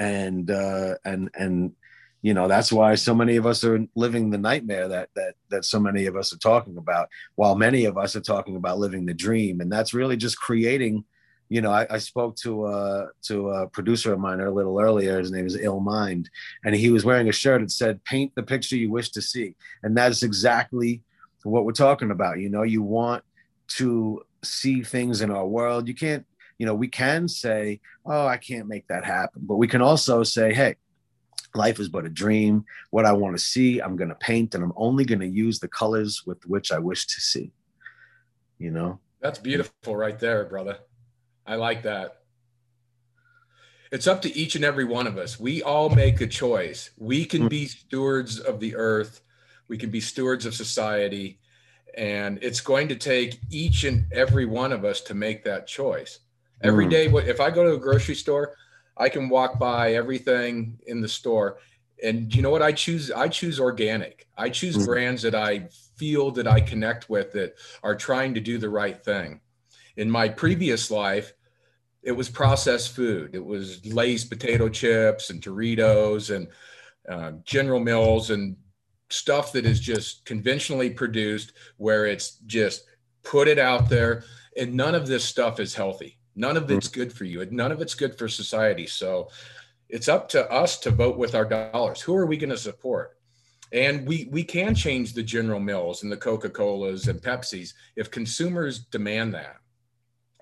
And, 0.00 0.50
uh, 0.50 0.96
and, 1.04 1.30
and, 1.34 1.72
you 2.20 2.34
know 2.34 2.48
that's 2.48 2.72
why 2.72 2.96
so 2.96 3.14
many 3.14 3.36
of 3.36 3.46
us 3.46 3.62
are 3.62 3.86
living 3.94 4.30
the 4.30 4.38
nightmare 4.38 4.88
that 4.88 5.08
that 5.14 5.34
that 5.50 5.64
so 5.64 5.78
many 5.78 6.06
of 6.06 6.16
us 6.16 6.32
are 6.32 6.38
talking 6.38 6.76
about 6.76 7.08
while 7.36 7.54
many 7.54 7.84
of 7.84 7.96
us 7.96 8.16
are 8.16 8.20
talking 8.20 8.56
about 8.56 8.80
living 8.80 9.06
the 9.06 9.14
dream 9.14 9.60
and 9.60 9.70
that's 9.70 9.94
really 9.94 10.16
just 10.16 10.36
creating 10.36 11.04
you 11.48 11.62
know, 11.62 11.70
I, 11.70 11.86
I 11.88 11.98
spoke 11.98 12.36
to 12.36 12.64
uh, 12.64 13.06
to 13.22 13.50
a 13.50 13.68
producer 13.68 14.12
of 14.12 14.20
mine 14.20 14.40
a 14.40 14.50
little 14.50 14.78
earlier. 14.78 15.18
His 15.18 15.30
name 15.30 15.46
is 15.46 15.56
Ill 15.56 15.80
Mind, 15.80 16.28
and 16.64 16.74
he 16.74 16.90
was 16.90 17.04
wearing 17.04 17.28
a 17.28 17.32
shirt 17.32 17.60
that 17.60 17.70
said 17.70 18.04
"Paint 18.04 18.34
the 18.34 18.42
picture 18.42 18.76
you 18.76 18.90
wish 18.90 19.10
to 19.10 19.22
see," 19.22 19.54
and 19.82 19.96
that's 19.96 20.22
exactly 20.22 21.02
what 21.44 21.64
we're 21.64 21.72
talking 21.72 22.10
about. 22.10 22.38
You 22.38 22.50
know, 22.50 22.64
you 22.64 22.82
want 22.82 23.24
to 23.68 24.22
see 24.42 24.82
things 24.82 25.20
in 25.20 25.30
our 25.30 25.46
world. 25.46 25.88
You 25.88 25.94
can't, 25.94 26.26
you 26.58 26.66
know, 26.66 26.74
we 26.74 26.88
can 26.88 27.28
say, 27.28 27.80
"Oh, 28.04 28.26
I 28.26 28.36
can't 28.36 28.68
make 28.68 28.86
that 28.88 29.04
happen," 29.04 29.42
but 29.44 29.56
we 29.56 29.68
can 29.68 29.82
also 29.82 30.22
say, 30.22 30.52
"Hey." 30.52 30.76
Life 31.54 31.80
is 31.80 31.88
but 31.88 32.04
a 32.04 32.10
dream. 32.10 32.66
What 32.90 33.06
I 33.06 33.12
want 33.12 33.34
to 33.36 33.42
see, 33.42 33.80
I'm 33.80 33.96
going 33.96 34.10
to 34.10 34.14
paint, 34.16 34.54
and 34.54 34.62
I'm 34.62 34.74
only 34.76 35.06
going 35.06 35.20
to 35.20 35.26
use 35.26 35.58
the 35.58 35.66
colors 35.66 36.24
with 36.26 36.46
which 36.46 36.70
I 36.70 36.78
wish 36.78 37.06
to 37.06 37.20
see. 37.22 37.52
You 38.58 38.70
know, 38.70 39.00
that's 39.22 39.38
beautiful, 39.38 39.96
right 39.96 40.18
there, 40.18 40.44
brother. 40.44 40.78
I 41.48 41.56
like 41.56 41.82
that. 41.82 42.18
It's 43.90 44.06
up 44.06 44.20
to 44.22 44.36
each 44.36 44.54
and 44.54 44.64
every 44.64 44.84
one 44.84 45.06
of 45.06 45.16
us. 45.16 45.40
We 45.40 45.62
all 45.62 45.88
make 45.88 46.20
a 46.20 46.26
choice. 46.26 46.90
We 46.98 47.24
can 47.24 47.48
be 47.48 47.66
stewards 47.66 48.38
of 48.38 48.60
the 48.60 48.76
earth, 48.76 49.22
we 49.66 49.78
can 49.78 49.90
be 49.90 50.00
stewards 50.00 50.44
of 50.46 50.54
society, 50.54 51.40
and 51.96 52.38
it's 52.42 52.60
going 52.60 52.88
to 52.88 52.96
take 52.96 53.40
each 53.50 53.84
and 53.84 54.04
every 54.12 54.44
one 54.44 54.72
of 54.72 54.84
us 54.84 55.00
to 55.02 55.14
make 55.14 55.42
that 55.44 55.66
choice. 55.66 56.20
Every 56.62 56.86
day, 56.86 57.08
mm. 57.08 57.26
if 57.26 57.40
I 57.40 57.50
go 57.50 57.64
to 57.64 57.74
a 57.74 57.78
grocery 57.78 58.14
store, 58.14 58.54
I 58.96 59.08
can 59.08 59.28
walk 59.28 59.58
by 59.58 59.94
everything 59.94 60.78
in 60.86 61.00
the 61.00 61.08
store 61.08 61.58
and 62.02 62.34
you 62.34 62.42
know 62.42 62.50
what 62.50 62.62
i 62.62 62.72
choose 62.72 63.10
i 63.10 63.28
choose 63.28 63.58
organic 63.58 64.26
i 64.36 64.48
choose 64.48 64.76
mm. 64.76 64.86
brands 64.86 65.22
that 65.22 65.34
i 65.34 65.60
feel 65.96 66.30
that 66.30 66.46
i 66.46 66.60
connect 66.60 67.10
with 67.10 67.32
that 67.32 67.54
are 67.82 67.96
trying 67.96 68.34
to 68.34 68.40
do 68.40 68.58
the 68.58 68.68
right 68.68 69.04
thing 69.04 69.40
in 69.96 70.10
my 70.10 70.28
previous 70.28 70.90
life 70.90 71.32
it 72.02 72.12
was 72.12 72.28
processed 72.28 72.94
food. 72.94 73.34
It 73.34 73.44
was 73.44 73.84
Lay's 73.86 74.24
potato 74.24 74.68
chips 74.68 75.30
and 75.30 75.42
Doritos 75.42 76.34
and 76.34 76.48
uh, 77.08 77.32
General 77.44 77.80
Mills 77.80 78.30
and 78.30 78.56
stuff 79.10 79.52
that 79.52 79.66
is 79.66 79.80
just 79.80 80.24
conventionally 80.24 80.90
produced, 80.90 81.52
where 81.76 82.06
it's 82.06 82.36
just 82.46 82.84
put 83.22 83.48
it 83.48 83.58
out 83.58 83.88
there, 83.88 84.24
and 84.56 84.74
none 84.74 84.94
of 84.94 85.06
this 85.06 85.24
stuff 85.24 85.60
is 85.60 85.74
healthy. 85.74 86.18
None 86.36 86.56
of 86.56 86.70
it's 86.70 86.88
good 86.88 87.12
for 87.12 87.24
you. 87.24 87.40
And 87.40 87.50
None 87.52 87.72
of 87.72 87.80
it's 87.80 87.94
good 87.94 88.16
for 88.16 88.28
society. 88.28 88.86
So 88.86 89.28
it's 89.88 90.08
up 90.08 90.28
to 90.30 90.48
us 90.52 90.78
to 90.80 90.90
vote 90.90 91.18
with 91.18 91.34
our 91.34 91.44
dollars. 91.44 92.00
Who 92.00 92.14
are 92.14 92.26
we 92.26 92.36
going 92.36 92.50
to 92.50 92.56
support? 92.56 93.16
And 93.72 94.06
we 94.06 94.28
we 94.30 94.44
can 94.44 94.74
change 94.74 95.12
the 95.12 95.22
General 95.22 95.60
Mills 95.60 96.02
and 96.02 96.12
the 96.12 96.16
Coca 96.16 96.48
Colas 96.48 97.08
and 97.08 97.20
Pepsis 97.20 97.74
if 97.96 98.10
consumers 98.10 98.78
demand 98.78 99.34
that 99.34 99.56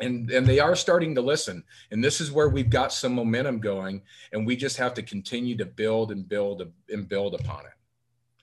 and 0.00 0.30
and 0.30 0.46
they 0.46 0.58
are 0.58 0.76
starting 0.76 1.14
to 1.14 1.20
listen 1.20 1.64
and 1.90 2.02
this 2.02 2.20
is 2.20 2.30
where 2.30 2.48
we've 2.48 2.70
got 2.70 2.92
some 2.92 3.14
momentum 3.14 3.58
going 3.58 4.02
and 4.32 4.46
we 4.46 4.56
just 4.56 4.76
have 4.76 4.94
to 4.94 5.02
continue 5.02 5.56
to 5.56 5.64
build 5.64 6.12
and 6.12 6.28
build 6.28 6.62
and 6.88 7.08
build 7.08 7.34
upon 7.34 7.64
it 7.64 7.72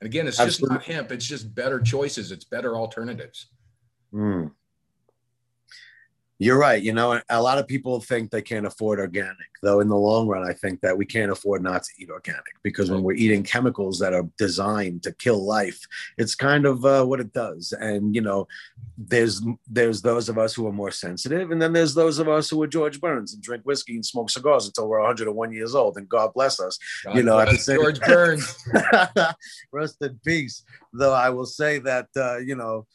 and 0.02 0.08
again 0.08 0.28
it's 0.28 0.39
Absolutely. 0.39 0.78
just 0.78 0.88
not 0.89 0.96
hemp 0.96 1.12
it's 1.12 1.26
just 1.26 1.54
better 1.54 1.80
choices 1.80 2.32
it's 2.32 2.46
better 2.46 2.76
alternatives 2.76 3.48
mm. 4.13 4.50
You're 6.39 6.58
right. 6.58 6.82
You 6.82 6.93
know, 6.93 7.22
a 7.30 7.41
lot 7.41 7.60
of 7.60 7.67
people 7.67 8.02
think 8.02 8.32
they 8.32 8.41
can't 8.41 8.65
afford 8.65 9.00
organic, 9.00 9.38
though. 9.62 9.80
In 9.82 9.88
the 9.88 9.96
long 9.96 10.28
run, 10.28 10.48
I 10.48 10.54
think 10.54 10.82
that 10.82 10.98
we 10.98 11.06
can't 11.06 11.32
afford 11.32 11.62
not 11.62 11.84
to 11.84 11.91
eat 12.00 12.10
organic 12.10 12.56
because 12.63 12.89
when 12.89 13.04
we're 13.04 13.13
eating 13.13 13.43
chemicals 13.43 14.00
that 14.00 14.13
are 14.13 14.28
designed 14.38 15.04
to 15.04 15.13
kill 15.13 15.46
life, 15.46 15.80
it's 16.17 16.34
kind 16.34 16.65
of 16.65 16.84
uh, 16.86 17.06
what 17.06 17.19
it 17.19 17.34
does. 17.34 17.72
And 17.80 18.15
you 18.15 18.22
know, 18.22 18.48
there's 18.98 19.41
there's 19.67 20.02
those 20.02 20.28
of 20.28 20.39
us 20.39 20.56
who 20.56 20.67
are 20.67 20.74
more 20.74 20.91
sensitive, 20.91 21.52
and 21.52 21.62
then 21.62 21.72
there's 21.72 21.93
those 21.93 22.17
of 22.17 22.28
us 22.28 22.50
who 22.50 22.62
are 22.63 22.67
George 22.67 23.00
Burns 23.00 23.34
and 23.34 23.43
drink 23.43 23.63
whiskey 23.63 23.93
and 23.96 24.06
smoke 24.06 24.32
cigars 24.32 24.65
until 24.65 24.89
we're 24.89 25.00
101 25.00 25.54
years 25.54 25.76
old. 25.76 25.98
And 25.98 26.10
God 26.10 26.34
bless 26.34 26.60
us. 26.60 26.80
God 27.06 27.15
you 27.15 27.24
know, 27.24 27.43
bless 27.46 27.67
George 27.67 28.00
Burns. 28.00 28.67
Rest 29.72 30.02
in 30.02 30.19
peace. 30.26 30.63
Though 30.93 31.13
I 31.13 31.30
will 31.30 31.46
say 31.46 31.78
that 31.80 32.08
uh, 32.17 32.38
you 32.38 32.56
know, 32.56 32.88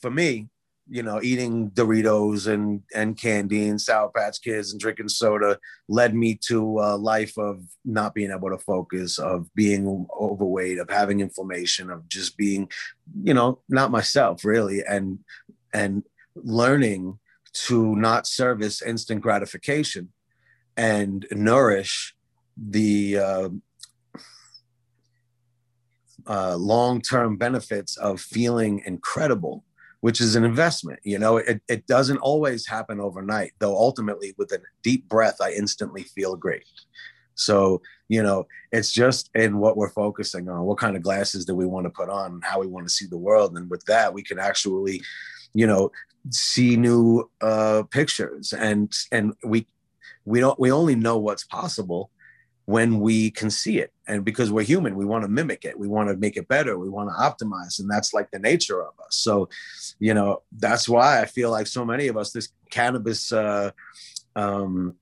for 0.00 0.10
me, 0.10 0.48
you 0.90 1.04
know, 1.04 1.20
eating 1.22 1.70
Doritos 1.70 2.48
and 2.52 2.82
and 2.92 3.16
candy 3.16 3.68
and 3.68 3.80
Sour 3.80 4.10
Patch 4.10 4.42
Kids 4.42 4.72
and 4.72 4.80
drinking 4.80 5.08
soda 5.08 5.58
led 5.88 6.16
me 6.16 6.38
to 6.48 6.80
a 6.80 6.96
life 6.96 7.38
of 7.38 7.62
not 7.84 8.12
being 8.12 8.32
able 8.32 8.50
to 8.50 8.58
focus, 8.58 9.18
of 9.18 9.48
being 9.54 10.06
overweight, 10.18 10.78
of 10.78 10.90
having 10.90 11.20
inflammation, 11.20 11.90
of 11.90 12.08
just 12.08 12.36
being, 12.36 12.68
you 13.22 13.32
know, 13.32 13.60
not 13.68 13.92
myself 13.92 14.44
really, 14.44 14.82
and 14.84 15.20
and 15.72 16.02
learning 16.34 17.20
to 17.52 17.94
not 17.94 18.26
service 18.26 18.82
instant 18.82 19.20
gratification 19.20 20.08
and 20.76 21.24
nourish 21.30 22.16
the 22.56 23.16
uh, 23.16 23.48
uh, 26.26 26.56
long-term 26.56 27.36
benefits 27.36 27.96
of 27.96 28.20
feeling 28.20 28.82
incredible 28.86 29.64
which 30.00 30.20
is 30.20 30.36
an 30.36 30.44
investment. 30.44 31.00
You 31.02 31.18
know, 31.18 31.36
it, 31.38 31.60
it 31.68 31.86
doesn't 31.86 32.18
always 32.18 32.66
happen 32.66 33.00
overnight, 33.00 33.52
though 33.58 33.76
ultimately 33.76 34.34
with 34.38 34.52
a 34.52 34.60
deep 34.82 35.08
breath, 35.08 35.40
I 35.40 35.52
instantly 35.52 36.02
feel 36.02 36.36
great. 36.36 36.64
So, 37.34 37.80
you 38.08 38.22
know, 38.22 38.46
it's 38.72 38.92
just 38.92 39.30
in 39.34 39.58
what 39.58 39.76
we're 39.76 39.90
focusing 39.90 40.48
on. 40.48 40.62
What 40.62 40.78
kind 40.78 40.96
of 40.96 41.02
glasses 41.02 41.44
do 41.44 41.54
we 41.54 41.66
want 41.66 41.84
to 41.84 41.90
put 41.90 42.10
on 42.10 42.40
how 42.42 42.60
we 42.60 42.66
want 42.66 42.86
to 42.86 42.92
see 42.92 43.06
the 43.06 43.16
world? 43.16 43.56
And 43.56 43.70
with 43.70 43.84
that, 43.86 44.12
we 44.12 44.22
can 44.22 44.38
actually, 44.38 45.02
you 45.54 45.66
know, 45.66 45.90
see 46.28 46.76
new 46.76 47.30
uh, 47.40 47.82
pictures 47.90 48.52
and 48.52 48.92
and 49.10 49.32
we 49.42 49.66
we 50.26 50.40
don't 50.40 50.58
we 50.60 50.70
only 50.70 50.94
know 50.94 51.16
what's 51.16 51.44
possible 51.44 52.10
when 52.66 53.00
we 53.00 53.30
can 53.30 53.50
see 53.50 53.78
it. 53.78 53.92
And 54.06 54.24
because 54.24 54.50
we're 54.50 54.64
human 54.64 54.96
we 54.96 55.04
want 55.04 55.24
to 55.24 55.28
mimic 55.28 55.64
it. 55.64 55.78
We 55.78 55.88
want 55.88 56.08
to 56.08 56.16
make 56.16 56.36
it 56.36 56.48
better. 56.48 56.78
We 56.78 56.88
want 56.88 57.10
to 57.10 57.14
optimize 57.14 57.78
and 57.78 57.90
that's 57.90 58.12
like 58.12 58.30
the 58.30 58.38
nature 58.38 58.82
of 58.82 58.94
us. 59.04 59.16
So 59.16 59.48
you 59.98 60.14
know 60.14 60.42
that's 60.58 60.88
why 60.88 61.20
i 61.20 61.26
feel 61.26 61.50
like 61.50 61.66
so 61.66 61.84
many 61.84 62.08
of 62.08 62.16
us 62.16 62.32
this 62.32 62.48
cannabis 62.70 63.32
uh 63.32 63.70
um 64.34 64.94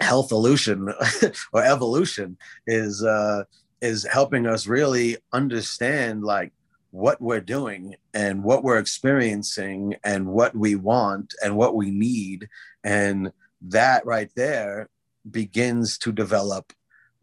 health 0.00 0.26
evolution 0.26 0.92
or 1.52 1.62
evolution 1.62 2.38
is 2.66 3.02
uh 3.02 3.44
is 3.80 4.06
helping 4.10 4.46
us 4.46 4.66
really 4.66 5.16
understand 5.32 6.22
like 6.22 6.52
what 6.90 7.20
we're 7.20 7.40
doing 7.40 7.94
and 8.14 8.42
what 8.42 8.64
we're 8.64 8.78
experiencing 8.78 9.94
and 10.02 10.26
what 10.26 10.56
we 10.56 10.74
want 10.74 11.34
and 11.44 11.54
what 11.54 11.74
we 11.74 11.90
need. 11.90 12.48
And 12.84 13.32
that 13.60 14.06
right 14.06 14.30
there 14.34 14.88
begins 15.30 15.98
to 15.98 16.10
develop 16.12 16.72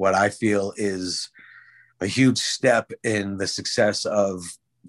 what 0.04 0.14
i 0.14 0.28
feel 0.30 0.74
is 0.76 1.30
a 2.02 2.08
huge 2.08 2.38
step 2.38 2.92
in 3.04 3.38
the 3.38 3.48
success 3.48 4.06
of 4.06 4.44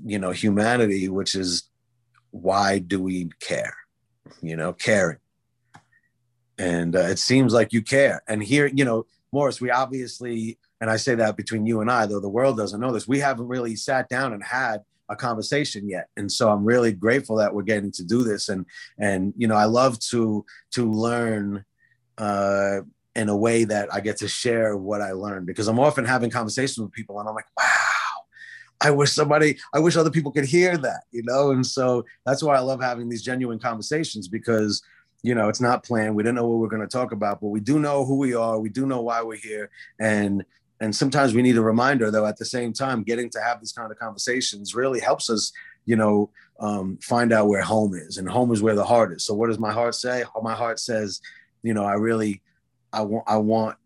you 0.05 0.19
know 0.19 0.33
humanity 0.33 1.09
which 1.09 1.35
is 1.35 1.51
why 2.35 2.81
do 2.81 3.01
we 3.01 3.31
care? 3.41 3.77
You 4.43 4.57
know 4.57 4.73
caring. 4.73 5.19
And 6.59 6.95
uh, 6.97 7.07
it 7.15 7.19
seems 7.19 7.53
like 7.53 7.73
you 7.73 7.83
care. 7.83 8.23
And 8.27 8.43
here 8.43 8.67
you 8.67 8.85
know 8.85 9.07
morris 9.33 9.61
we 9.61 9.69
obviously 9.69 10.57
and 10.81 10.89
i 10.89 10.97
say 10.97 11.17
that 11.17 11.37
between 11.37 11.67
you 11.67 11.81
and 11.81 11.91
i 11.91 12.07
though 12.07 12.21
the 12.21 12.29
world 12.29 12.57
doesn't 12.57 12.81
know 12.81 12.93
this 12.93 13.09
we 13.09 13.19
haven't 13.19 13.49
really 13.49 13.75
sat 13.75 14.09
down 14.09 14.33
and 14.33 14.45
had 14.45 14.79
a 15.09 15.17
conversation 15.17 15.89
yet. 15.89 16.07
And 16.17 16.31
so 16.31 16.51
i'm 16.51 16.65
really 16.65 16.93
grateful 16.93 17.37
that 17.37 17.53
we're 17.53 17.63
getting 17.73 17.93
to 17.93 18.05
do 18.05 18.23
this. 18.23 18.49
And 18.49 18.65
and 18.99 19.35
you 19.37 19.49
know 19.49 19.57
i 19.57 19.65
love 19.65 19.99
to 20.11 20.45
to 20.73 20.91
learn 20.91 21.65
uh 22.19 22.81
in 23.17 23.29
a 23.29 23.37
way 23.37 23.65
that 23.65 23.93
i 23.93 24.01
get 24.01 24.17
to 24.17 24.29
share 24.29 24.77
what 24.77 25.01
i 25.01 25.13
learned 25.13 25.47
because 25.47 25.69
i'm 25.69 25.79
often 25.79 26.05
having 26.05 26.31
conversations 26.31 26.79
with 26.79 26.93
people 26.93 27.21
and 27.21 27.29
i'm 27.29 27.35
like 27.35 27.47
wow 27.57 27.65
I 28.85 28.91
wish 28.91 29.13
somebody, 29.13 29.59
I 29.73 29.79
wish 29.79 29.97
other 29.97 30.11
people 30.11 30.31
could 30.31 30.45
hear 30.45 30.77
that, 30.77 31.05
you 31.11 31.23
know? 31.23 31.53
And 31.53 31.67
so 31.67 32.05
that's 32.27 32.43
why 32.43 32.57
I 32.57 32.61
love 32.61 32.83
having 32.83 33.09
these 33.09 33.23
genuine 33.23 33.59
conversations 33.59 34.29
because, 34.29 34.83
you 35.23 35.35
know, 35.35 35.49
it's 35.49 35.61
not 35.61 35.85
planned. 35.85 36.15
We 36.15 36.23
don't 36.23 36.35
know 36.35 36.47
what 36.47 36.59
we're 36.59 36.69
going 36.69 36.87
to 36.87 36.89
talk 36.89 37.13
about, 37.13 37.41
but 37.41 37.49
we 37.49 37.61
do 37.61 37.79
know 37.79 38.05
who 38.05 38.17
we 38.17 38.35
are. 38.35 38.59
We 38.61 38.69
do 38.69 38.87
know 38.87 39.01
why 39.01 39.23
we're 39.23 39.39
here. 39.39 39.71
And, 39.99 40.45
and 40.81 40.95
sometimes 40.95 41.35
we 41.35 41.41
need 41.41 41.57
a 41.57 41.63
reminder 41.63 42.11
though, 42.11 42.27
at 42.27 42.37
the 42.37 42.45
same 42.45 42.75
time, 42.75 43.05
getting 43.05 43.31
to 43.31 43.41
have 43.41 43.61
these 43.61 43.73
kind 43.73 43.91
of 43.91 43.99
conversations 43.99 44.75
really 44.75 45.01
helps 45.01 45.31
us, 45.31 45.51
you 45.87 45.97
know, 45.97 46.31
um, 46.61 46.99
find 46.99 47.33
out 47.33 47.49
where 47.49 47.63
home 47.63 47.95
is 47.95 48.19
and 48.19 48.29
home 48.29 48.53
is 48.53 48.61
where 48.61 48.75
the 48.75 48.85
heart 48.85 49.13
is. 49.13 49.25
So 49.25 49.35
what 49.35 49.47
does 49.47 49.59
my 49.59 49.73
heart 49.73 49.95
say? 49.95 50.25
My 50.43 50.55
heart 50.55 50.79
says, 50.79 51.23
you 51.63 51.73
know, 51.73 51.85
I 51.85 51.95
really, 51.95 52.43
I 52.95 53.03
want, 53.03 53.25
I 53.27 53.37
want, 53.37 53.77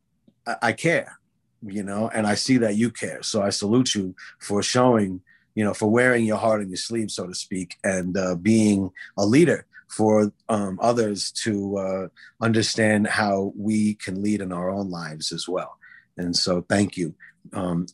I 0.63 0.73
care 0.73 1.19
you 1.67 1.83
know, 1.83 2.11
and 2.13 2.27
I 2.27 2.35
see 2.35 2.59
that 2.59 2.77
you 2.77 2.91
care. 2.91 3.23
So 3.23 3.43
I 3.43 3.51
salute 3.51 3.95
you 3.95 4.15
for 4.39 4.63
showing, 4.63 5.21
you 5.55 5.65
know, 5.65 5.75
for 5.75 5.91
wearing 5.91 6.25
your 6.25 6.37
heart 6.37 6.61
on 6.61 6.69
your 6.69 6.77
sleeve, 6.77 7.11
so 7.11 7.27
to 7.27 7.35
speak, 7.35 7.77
and 7.83 8.17
uh, 8.17 8.37
being 8.37 8.91
a 9.17 9.27
leader 9.27 9.67
for 9.89 10.33
um, 10.49 10.79
others 10.81 11.33
to 11.33 11.79
uh, 11.79 12.09
understand 12.41 13.07
how 13.07 13.53
we 13.57 13.95
can 13.95 14.23
lead 14.23 14.41
in 14.41 14.53
our 14.53 14.71
own 14.71 14.91
lives 14.91 15.33
as 15.33 15.49
well. 15.49 15.79
And 16.17 16.37
so, 16.37 16.65
thank 16.69 16.97
you. 16.97 17.15
Um, 17.53 17.87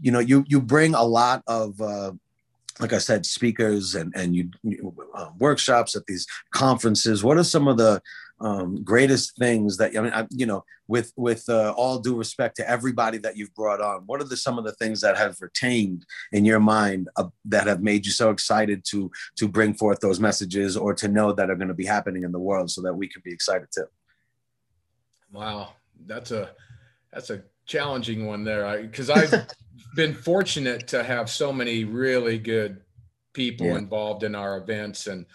you 0.00 0.10
know, 0.10 0.18
you 0.18 0.44
you 0.48 0.60
bring 0.60 0.94
a 0.94 1.04
lot 1.04 1.42
of. 1.46 1.80
Uh, 1.80 2.12
like 2.78 2.94
I 2.94 2.98
said, 2.98 3.26
speakers 3.26 3.94
and 3.94 4.10
and 4.16 4.34
you, 4.34 4.48
uh, 5.14 5.28
workshops 5.38 5.94
at 5.96 6.06
these 6.06 6.26
conferences. 6.50 7.22
What 7.22 7.36
are 7.36 7.44
some 7.44 7.68
of 7.68 7.76
the 7.76 8.00
um, 8.40 8.82
greatest 8.82 9.36
things 9.36 9.76
that 9.76 9.96
I 9.96 10.00
mean, 10.00 10.12
I, 10.12 10.26
you 10.30 10.46
know, 10.46 10.64
with 10.88 11.12
with 11.16 11.44
uh, 11.48 11.74
all 11.76 11.98
due 11.98 12.16
respect 12.16 12.56
to 12.56 12.68
everybody 12.68 13.18
that 13.18 13.36
you've 13.36 13.54
brought 13.54 13.80
on, 13.80 14.02
what 14.06 14.20
are 14.20 14.24
the 14.24 14.36
some 14.36 14.58
of 14.58 14.64
the 14.64 14.72
things 14.72 15.00
that 15.02 15.16
have 15.16 15.36
retained 15.40 16.06
in 16.32 16.44
your 16.44 16.60
mind 16.60 17.08
uh, 17.16 17.28
that 17.44 17.66
have 17.66 17.82
made 17.82 18.06
you 18.06 18.12
so 18.12 18.30
excited 18.30 18.84
to 18.86 19.10
to 19.36 19.46
bring 19.46 19.74
forth 19.74 20.00
those 20.00 20.20
messages 20.20 20.76
or 20.76 20.94
to 20.94 21.08
know 21.08 21.32
that 21.32 21.50
are 21.50 21.56
going 21.56 21.68
to 21.68 21.74
be 21.74 21.84
happening 21.84 22.24
in 22.24 22.32
the 22.32 22.38
world, 22.38 22.70
so 22.70 22.80
that 22.82 22.94
we 22.94 23.08
can 23.08 23.20
be 23.24 23.32
excited 23.32 23.68
too? 23.74 23.86
Wow, 25.32 25.74
that's 26.06 26.30
a 26.30 26.50
that's 27.12 27.30
a 27.30 27.42
challenging 27.66 28.26
one 28.26 28.42
there 28.42 28.82
because 28.82 29.10
I've 29.10 29.48
been 29.94 30.14
fortunate 30.14 30.88
to 30.88 31.02
have 31.02 31.28
so 31.28 31.52
many 31.52 31.84
really 31.84 32.38
good 32.38 32.80
people 33.32 33.66
yeah. 33.66 33.78
involved 33.78 34.24
in 34.24 34.34
our 34.34 34.56
events 34.56 35.06
and 35.06 35.26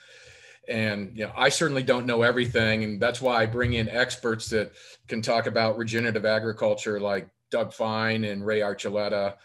and 0.68 1.12
you 1.16 1.26
know 1.26 1.32
i 1.36 1.50
certainly 1.50 1.84
don't 1.84 2.06
know 2.06 2.22
everything 2.22 2.84
and 2.84 3.02
that's 3.02 3.22
why 3.22 3.42
i 3.42 3.46
bring 3.46 3.74
in 3.74 3.90
experts 3.90 4.50
that 4.50 4.72
can 5.08 5.22
talk 5.22 5.48
about 5.48 5.78
regenerative 5.78 6.26
agriculture 6.26 7.00
like 7.00 7.28
doug 7.52 7.74
fine 7.74 8.24
and 8.24 8.46
ray 8.46 8.60
archuleta 8.60 9.36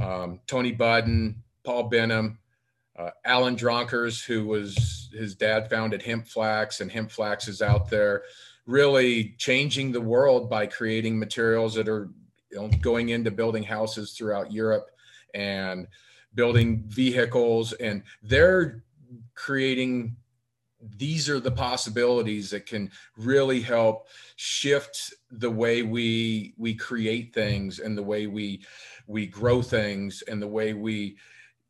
um, 0.00 0.40
tony 0.46 0.72
budden 0.72 1.42
paul 1.64 1.84
benham 1.84 2.38
uh, 2.98 3.10
alan 3.24 3.56
dronkers 3.56 4.24
who 4.24 4.46
was 4.46 5.10
his 5.12 5.34
dad 5.34 5.68
founded 5.68 6.02
hemp 6.02 6.26
flax 6.26 6.80
and 6.80 6.90
hemp 6.90 7.10
flax 7.10 7.48
is 7.48 7.62
out 7.62 7.90
there 7.90 8.22
really 8.66 9.34
changing 9.38 9.90
the 9.92 10.00
world 10.00 10.48
by 10.48 10.66
creating 10.66 11.18
materials 11.18 11.74
that 11.74 11.88
are 11.88 12.08
you 12.50 12.58
know, 12.58 12.68
going 12.80 13.10
into 13.10 13.30
building 13.30 13.62
houses 13.62 14.12
throughout 14.12 14.52
europe 14.52 14.90
and 15.34 15.86
building 16.34 16.84
vehicles 16.86 17.72
and 17.74 18.02
they're 18.22 18.82
creating 19.34 20.16
these 20.96 21.28
are 21.28 21.40
the 21.40 21.50
possibilities 21.50 22.50
that 22.50 22.66
can 22.66 22.90
really 23.16 23.60
help 23.60 24.08
shift 24.36 25.12
the 25.30 25.50
way 25.50 25.82
we 25.82 26.54
we 26.56 26.74
create 26.74 27.34
things 27.34 27.78
and 27.78 27.96
the 27.96 28.02
way 28.02 28.26
we 28.26 28.62
we 29.06 29.26
grow 29.26 29.60
things 29.60 30.22
and 30.28 30.40
the 30.40 30.48
way 30.48 30.72
we 30.72 31.16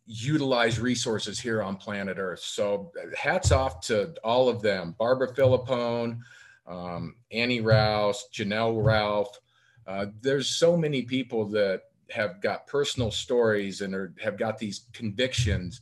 utilize 0.06 0.80
resources 0.80 1.38
here 1.38 1.62
on 1.62 1.76
planet 1.76 2.18
earth. 2.18 2.40
So 2.40 2.92
hats 3.16 3.52
off 3.52 3.80
to 3.82 4.14
all 4.24 4.48
of 4.48 4.62
them. 4.62 4.94
Barbara 4.98 5.32
filippone 5.34 6.18
um, 6.66 7.16
annie 7.32 7.60
rouse 7.60 8.28
janelle 8.32 8.84
ralph. 8.84 9.38
Uh, 9.86 10.06
there's 10.20 10.48
so 10.48 10.76
many 10.76 11.02
people 11.02 11.46
that 11.46 11.82
have 12.10 12.40
got 12.40 12.66
personal 12.66 13.10
stories 13.10 13.80
and 13.80 13.94
are, 13.94 14.12
have 14.20 14.36
got 14.36 14.58
these 14.58 14.86
convictions 14.92 15.80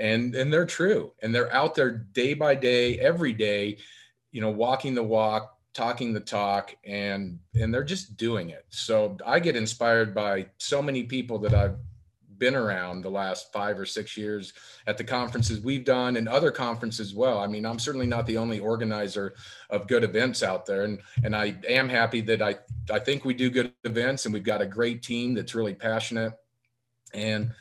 and 0.00 0.34
and 0.34 0.52
they're 0.52 0.66
true 0.66 1.12
and 1.22 1.32
they're 1.32 1.52
out 1.54 1.74
there 1.74 1.90
day 1.90 2.34
by 2.34 2.54
day 2.54 2.98
every 2.98 3.32
day 3.32 3.76
you 4.32 4.40
know 4.40 4.50
walking 4.50 4.94
the 4.94 5.02
walk 5.02 5.56
talking 5.72 6.12
the 6.12 6.20
talk 6.20 6.74
and 6.84 7.38
and 7.54 7.72
they're 7.72 7.84
just 7.84 8.16
doing 8.16 8.50
it. 8.50 8.64
So 8.70 9.16
i 9.24 9.38
get 9.38 9.54
inspired 9.54 10.14
by 10.14 10.46
so 10.58 10.82
many 10.82 11.04
people 11.04 11.38
that 11.40 11.54
i've 11.54 11.76
been 12.38 12.54
around 12.56 13.02
the 13.02 13.10
last 13.10 13.52
five 13.52 13.78
or 13.78 13.84
six 13.84 14.16
years 14.16 14.54
at 14.86 14.96
the 14.96 15.04
conferences 15.04 15.60
we've 15.60 15.84
done 15.84 16.16
and 16.16 16.26
other 16.26 16.50
conferences 16.50 17.10
as 17.10 17.14
well. 17.14 17.38
I 17.38 17.46
mean 17.46 17.66
i'm 17.66 17.78
certainly 17.78 18.06
not 18.06 18.26
the 18.26 18.38
only 18.38 18.58
organizer 18.58 19.34
of 19.68 19.86
good 19.86 20.02
events 20.02 20.42
out 20.42 20.64
there 20.64 20.84
and 20.84 21.00
and 21.22 21.36
i 21.36 21.54
am 21.68 21.88
happy 21.88 22.22
that 22.22 22.40
i 22.40 22.56
i 22.90 22.98
think 22.98 23.24
we 23.24 23.34
do 23.34 23.50
good 23.50 23.72
events 23.84 24.24
and 24.24 24.32
we've 24.32 24.42
got 24.42 24.62
a 24.62 24.66
great 24.66 25.02
team 25.02 25.34
that's 25.34 25.54
really 25.54 25.74
passionate. 25.74 26.32
And 27.12 27.52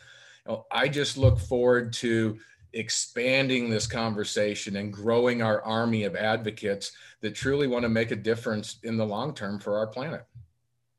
I 0.72 0.88
just 0.88 1.18
look 1.18 1.40
forward 1.40 1.94
to 1.94 2.38
expanding 2.74 3.70
this 3.70 3.88
conversation 3.88 4.76
and 4.76 4.94
growing 4.94 5.42
our 5.42 5.62
army 5.64 6.04
of 6.04 6.16
advocates 6.16 6.92
that 7.22 7.36
truly 7.36 7.68
want 7.68 7.84
to 7.84 7.90
make 7.90 8.12
a 8.12 8.16
difference 8.16 8.78
in 8.84 8.98
the 8.98 9.06
long 9.06 9.34
term 9.34 9.60
for 9.60 9.78
our 9.78 9.88
planet. 9.88 10.26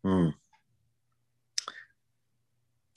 Hmm. 0.03 0.29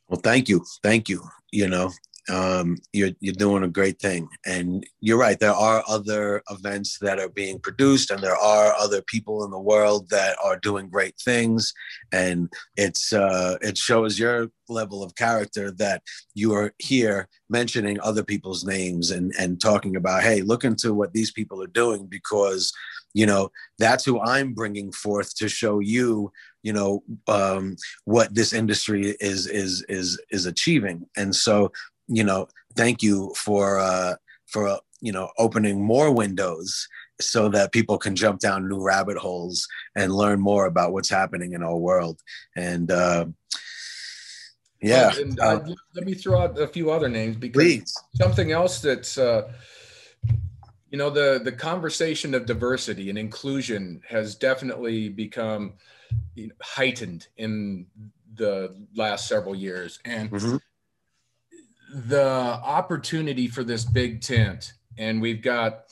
Well, 0.07 0.21
thank 0.21 0.49
you. 0.49 0.63
Thank 0.81 1.09
you. 1.09 1.23
You 1.51 1.67
know, 1.69 1.91
um, 2.29 2.77
you're 2.93 3.11
you're 3.19 3.33
doing 3.33 3.63
a 3.63 3.67
great 3.67 3.99
thing, 3.99 4.27
and 4.45 4.85
you're 5.01 5.17
right. 5.17 5.39
There 5.39 5.51
are 5.51 5.83
other 5.87 6.41
events 6.49 6.97
that 6.99 7.19
are 7.19 7.29
being 7.29 7.59
produced, 7.59 8.11
and 8.11 8.21
there 8.21 8.35
are 8.35 8.73
other 8.75 9.01
people 9.01 9.43
in 9.43 9.51
the 9.51 9.59
world 9.59 10.09
that 10.09 10.37
are 10.43 10.57
doing 10.57 10.89
great 10.89 11.15
things, 11.17 11.73
and 12.11 12.49
it's 12.77 13.11
uh, 13.11 13.57
it 13.61 13.77
shows 13.77 14.17
your 14.17 14.47
level 14.69 15.03
of 15.03 15.15
character 15.15 15.71
that 15.71 16.01
you 16.33 16.53
are 16.53 16.73
here 16.79 17.27
mentioning 17.49 17.99
other 17.99 18.23
people's 18.23 18.63
names 18.63 19.11
and 19.11 19.33
and 19.37 19.61
talking 19.61 19.95
about, 19.95 20.23
hey, 20.23 20.41
look 20.41 20.63
into 20.63 20.93
what 20.93 21.13
these 21.13 21.31
people 21.31 21.61
are 21.61 21.67
doing 21.67 22.07
because 22.07 22.71
you 23.13 23.25
know 23.25 23.49
that's 23.79 24.05
who 24.05 24.21
I'm 24.21 24.53
bringing 24.53 24.91
forth 24.91 25.35
to 25.35 25.49
show 25.49 25.79
you 25.79 26.31
you 26.63 26.73
know 26.73 27.03
um, 27.27 27.75
what 28.05 28.33
this 28.33 28.53
industry 28.53 29.15
is 29.19 29.45
is 29.47 29.85
is 29.89 30.19
is 30.31 30.45
achieving 30.45 31.05
and 31.15 31.35
so 31.35 31.71
you 32.07 32.23
know, 32.23 32.47
thank 32.75 33.03
you 33.03 33.33
for 33.35 33.79
uh, 33.79 34.15
for 34.47 34.67
uh, 34.67 34.77
you 35.01 35.11
know 35.11 35.29
opening 35.37 35.83
more 35.83 36.11
windows 36.11 36.87
so 37.21 37.47
that 37.49 37.71
people 37.71 37.97
can 37.97 38.15
jump 38.15 38.39
down 38.39 38.67
new 38.67 38.81
rabbit 38.81 39.17
holes 39.17 39.67
and 39.95 40.13
learn 40.13 40.39
more 40.39 40.65
about 40.65 40.93
what's 40.93 41.09
happening 41.09 41.53
in 41.53 41.63
our 41.63 41.77
world. 41.77 42.19
And 42.55 42.89
uh, 42.91 43.25
yeah, 44.81 45.11
and, 45.15 45.39
uh, 45.39 45.43
uh, 45.43 45.75
let 45.95 46.05
me 46.05 46.13
throw 46.13 46.41
out 46.41 46.59
a 46.59 46.67
few 46.67 46.91
other 46.91 47.07
names 47.07 47.37
because 47.37 47.61
please. 47.61 47.93
something 48.15 48.51
else 48.51 48.81
that's 48.81 49.17
uh, 49.17 49.51
you 50.89 50.97
know 50.97 51.09
the 51.09 51.41
the 51.43 51.51
conversation 51.51 52.33
of 52.33 52.45
diversity 52.45 53.09
and 53.09 53.17
inclusion 53.17 54.01
has 54.07 54.35
definitely 54.35 55.09
become 55.09 55.73
you 56.35 56.47
know, 56.47 56.55
heightened 56.61 57.27
in 57.37 57.85
the 58.35 58.75
last 58.95 59.27
several 59.27 59.55
years 59.55 59.99
and 60.05 60.31
mm-hmm 60.31 60.57
the 61.93 62.59
opportunity 62.63 63.47
for 63.47 63.63
this 63.63 63.85
big 63.85 64.21
tent, 64.21 64.73
and 64.97 65.21
we've 65.21 65.41
got 65.41 65.85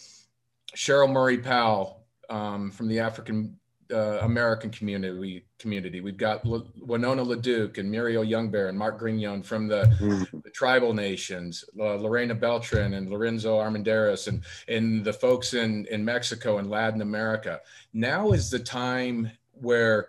Cheryl 0.75 1.11
Murray 1.11 1.37
Powell 1.37 2.03
um, 2.29 2.71
from 2.71 2.87
the 2.87 2.99
African 2.99 3.57
uh, 3.91 4.19
American 4.21 4.71
community. 4.71 5.45
Community. 5.59 6.01
We've 6.01 6.17
got 6.17 6.43
L- 6.43 6.67
Winona 6.79 7.23
LaDuke 7.23 7.77
and 7.77 7.91
Muriel 7.91 8.25
Youngbear 8.25 8.69
and 8.69 8.77
Mark 8.77 8.99
Grignon 8.99 9.45
from 9.45 9.67
the, 9.67 9.83
mm. 10.01 10.43
the 10.43 10.49
tribal 10.49 10.91
nations, 10.91 11.63
uh, 11.79 11.95
Lorena 11.95 12.33
Beltran 12.33 12.95
and 12.95 13.11
Lorenzo 13.11 13.59
Armendariz, 13.59 14.27
and 14.27 14.43
and 14.67 15.05
the 15.05 15.13
folks 15.13 15.53
in 15.53 15.85
in 15.91 16.03
Mexico 16.03 16.57
and 16.57 16.67
Latin 16.67 17.03
America. 17.03 17.59
Now 17.93 18.31
is 18.31 18.49
the 18.49 18.57
time 18.57 19.29
where 19.53 20.07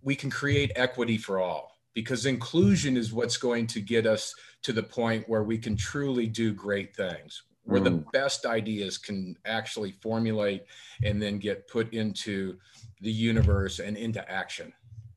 we 0.00 0.16
can 0.16 0.30
create 0.30 0.72
equity 0.76 1.18
for 1.18 1.38
all 1.40 1.72
because 1.94 2.26
inclusion 2.26 2.96
is 2.96 3.12
what's 3.12 3.36
going 3.36 3.66
to 3.66 3.80
get 3.80 4.06
us 4.06 4.34
to 4.62 4.72
the 4.72 4.82
point 4.82 5.28
where 5.28 5.42
we 5.42 5.58
can 5.58 5.76
truly 5.76 6.26
do 6.26 6.52
great 6.52 6.94
things 6.94 7.42
where 7.64 7.80
mm. 7.80 7.84
the 7.84 8.04
best 8.12 8.46
ideas 8.46 8.98
can 8.98 9.36
actually 9.44 9.92
formulate 9.92 10.64
and 11.04 11.20
then 11.20 11.38
get 11.38 11.68
put 11.68 11.92
into 11.92 12.56
the 13.00 13.10
universe 13.10 13.78
and 13.78 13.96
into 13.96 14.28
action. 14.30 14.72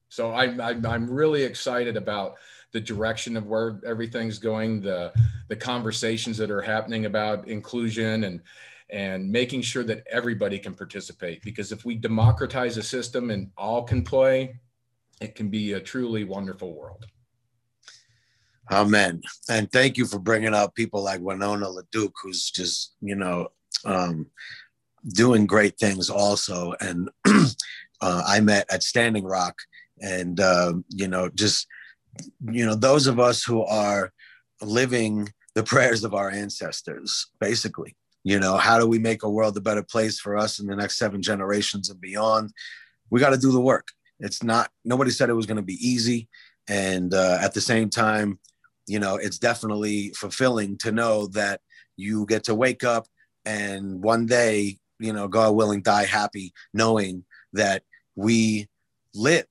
So 0.09 0.33
I'm, 0.33 0.61
I'm, 0.61 0.85
I'm 0.85 1.09
really 1.09 1.43
excited 1.43 1.97
about 1.97 2.35
the 2.71 2.79
direction 2.79 3.35
of 3.35 3.47
where 3.47 3.79
everything's 3.85 4.37
going, 4.37 4.81
the, 4.81 5.11
the 5.47 5.55
conversations 5.55 6.37
that 6.37 6.51
are 6.51 6.61
happening 6.61 7.05
about 7.05 7.47
inclusion 7.47 8.25
and, 8.25 8.41
and 8.89 9.29
making 9.29 9.61
sure 9.61 9.83
that 9.83 10.05
everybody 10.09 10.59
can 10.59 10.73
participate. 10.73 11.41
Because 11.41 11.71
if 11.71 11.85
we 11.85 11.95
democratize 11.95 12.77
a 12.77 12.83
system 12.83 13.31
and 13.31 13.49
all 13.57 13.83
can 13.83 14.03
play, 14.03 14.59
it 15.21 15.35
can 15.35 15.49
be 15.49 15.73
a 15.73 15.79
truly 15.79 16.23
wonderful 16.23 16.73
world. 16.75 17.05
Amen. 18.71 19.21
And 19.49 19.71
thank 19.71 19.97
you 19.97 20.05
for 20.05 20.19
bringing 20.19 20.53
up 20.53 20.75
people 20.75 21.03
like 21.03 21.21
Winona 21.21 21.67
LaDuke, 21.67 22.13
who's 22.23 22.49
just, 22.49 22.95
you 23.01 23.15
know, 23.15 23.49
um, 23.85 24.27
doing 25.13 25.45
great 25.45 25.77
things 25.77 26.09
also. 26.09 26.73
And 26.79 27.09
uh, 27.25 28.23
I 28.27 28.39
met 28.39 28.65
at 28.71 28.83
Standing 28.83 29.23
Rock, 29.23 29.55
and, 30.01 30.39
uh, 30.39 30.73
you 30.89 31.07
know, 31.07 31.29
just, 31.29 31.67
you 32.51 32.65
know, 32.65 32.75
those 32.75 33.07
of 33.07 33.19
us 33.19 33.43
who 33.43 33.63
are 33.63 34.11
living 34.61 35.29
the 35.53 35.63
prayers 35.63 36.03
of 36.03 36.13
our 36.13 36.29
ancestors, 36.29 37.27
basically. 37.39 37.95
You 38.23 38.39
know, 38.39 38.57
how 38.57 38.79
do 38.79 38.87
we 38.87 38.97
make 38.97 39.23
a 39.23 39.29
world 39.29 39.55
a 39.55 39.61
better 39.61 39.83
place 39.83 40.19
for 40.19 40.35
us 40.35 40.59
in 40.59 40.65
the 40.65 40.75
next 40.75 40.97
seven 40.97 41.21
generations 41.21 41.89
and 41.89 42.01
beyond? 42.01 42.51
We 43.09 43.19
got 43.19 43.29
to 43.29 43.37
do 43.37 43.51
the 43.51 43.61
work. 43.61 43.89
It's 44.19 44.41
not, 44.41 44.71
nobody 44.83 45.11
said 45.11 45.29
it 45.29 45.33
was 45.33 45.45
going 45.45 45.57
to 45.57 45.63
be 45.63 45.87
easy. 45.87 46.27
And 46.67 47.13
uh, 47.13 47.37
at 47.39 47.53
the 47.53 47.61
same 47.61 47.89
time, 47.89 48.39
you 48.87 48.99
know, 48.99 49.15
it's 49.15 49.39
definitely 49.39 50.13
fulfilling 50.15 50.77
to 50.79 50.91
know 50.91 51.27
that 51.27 51.61
you 51.97 52.25
get 52.25 52.43
to 52.45 52.55
wake 52.55 52.83
up 52.83 53.07
and 53.45 54.03
one 54.03 54.25
day, 54.25 54.79
you 54.99 55.13
know, 55.13 55.27
God 55.27 55.55
willing, 55.55 55.81
die 55.81 56.05
happy, 56.05 56.53
knowing 56.73 57.25
that 57.53 57.83
we 58.15 58.67
lived, 59.13 59.47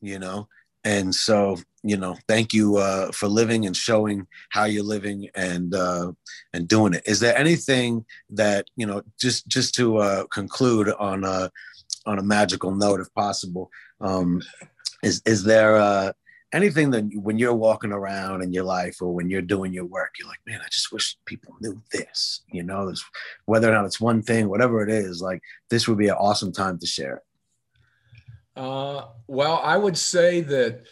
you 0.00 0.18
know. 0.18 0.48
And 0.84 1.14
so, 1.14 1.58
you 1.82 1.98
know, 1.98 2.16
thank 2.26 2.54
you 2.54 2.78
uh, 2.78 3.12
for 3.12 3.28
living 3.28 3.66
and 3.66 3.76
showing 3.76 4.26
how 4.48 4.64
you're 4.64 4.82
living 4.82 5.28
and 5.34 5.74
uh, 5.74 6.12
and 6.54 6.66
doing 6.66 6.94
it. 6.94 7.02
Is 7.06 7.20
there 7.20 7.36
anything 7.36 8.06
that 8.30 8.66
you 8.76 8.86
know, 8.86 9.02
just 9.18 9.46
just 9.46 9.74
to 9.74 9.98
uh, 9.98 10.26
conclude 10.28 10.88
on 10.98 11.24
a 11.24 11.50
on 12.06 12.18
a 12.18 12.22
magical 12.22 12.74
note, 12.74 13.00
if 13.00 13.12
possible, 13.12 13.70
um, 14.00 14.40
is 15.02 15.20
is 15.26 15.44
there 15.44 15.76
uh, 15.76 16.12
anything 16.52 16.90
that 16.90 17.08
when 17.14 17.38
you're 17.38 17.54
walking 17.54 17.92
around 17.92 18.42
in 18.42 18.52
your 18.52 18.64
life 18.64 19.00
or 19.00 19.14
when 19.14 19.30
you're 19.30 19.42
doing 19.42 19.72
your 19.72 19.84
work, 19.84 20.14
you're 20.18 20.28
like, 20.28 20.40
man, 20.46 20.60
I 20.64 20.68
just 20.70 20.92
wish 20.92 21.16
people 21.24 21.54
knew 21.60 21.80
this, 21.92 22.42
you 22.52 22.62
know, 22.62 22.92
whether 23.46 23.70
or 23.70 23.74
not 23.74 23.84
it's 23.84 24.00
one 24.00 24.22
thing, 24.22 24.48
whatever 24.48 24.82
it 24.82 24.90
is, 24.90 25.22
like 25.22 25.42
this 25.68 25.86
would 25.86 25.98
be 25.98 26.08
an 26.08 26.14
awesome 26.14 26.52
time 26.52 26.78
to 26.78 26.86
share 26.86 27.16
it. 27.16 27.22
Uh, 28.56 29.06
well, 29.26 29.60
I 29.62 29.76
would 29.76 29.96
say 29.96 30.40
that 30.40 30.82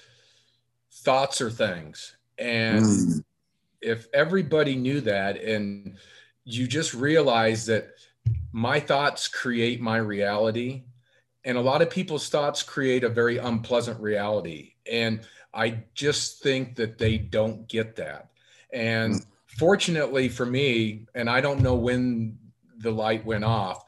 thoughts 0.92 1.40
are 1.40 1.50
things. 1.50 2.16
And 2.38 2.84
mm. 2.84 3.24
if 3.82 4.06
everybody 4.14 4.76
knew 4.76 5.00
that 5.02 5.42
and 5.42 5.96
you 6.44 6.68
just 6.68 6.94
realize 6.94 7.66
that 7.66 7.88
my 8.52 8.78
thoughts 8.80 9.28
create 9.28 9.80
my 9.80 9.96
reality, 9.96 10.84
and 11.44 11.58
a 11.58 11.60
lot 11.60 11.82
of 11.82 11.90
people's 11.90 12.28
thoughts 12.28 12.62
create 12.62 13.04
a 13.04 13.08
very 13.08 13.38
unpleasant 13.38 14.00
reality. 14.00 14.74
And 14.90 15.20
I 15.54 15.82
just 15.94 16.42
think 16.42 16.76
that 16.76 16.98
they 16.98 17.18
don't 17.18 17.66
get 17.68 17.96
that. 17.96 18.30
And 18.72 19.14
mm. 19.14 19.26
fortunately 19.46 20.28
for 20.28 20.46
me, 20.46 21.06
and 21.14 21.28
I 21.28 21.40
don't 21.40 21.60
know 21.60 21.74
when 21.74 22.38
the 22.78 22.90
light 22.90 23.24
went 23.24 23.44
off, 23.44 23.84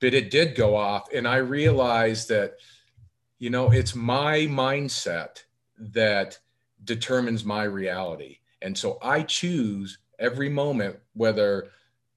but 0.00 0.14
it 0.14 0.30
did 0.30 0.54
go 0.54 0.76
off. 0.76 1.08
And 1.12 1.26
I 1.26 1.36
realized 1.36 2.28
that, 2.28 2.56
you 3.38 3.50
know, 3.50 3.70
it's 3.70 3.94
my 3.94 4.40
mindset 4.40 5.42
that 5.78 6.38
determines 6.84 7.44
my 7.44 7.64
reality. 7.64 8.38
And 8.62 8.76
so 8.76 8.98
I 9.02 9.22
choose 9.22 9.98
every 10.18 10.48
moment 10.48 10.96
whether 11.14 11.68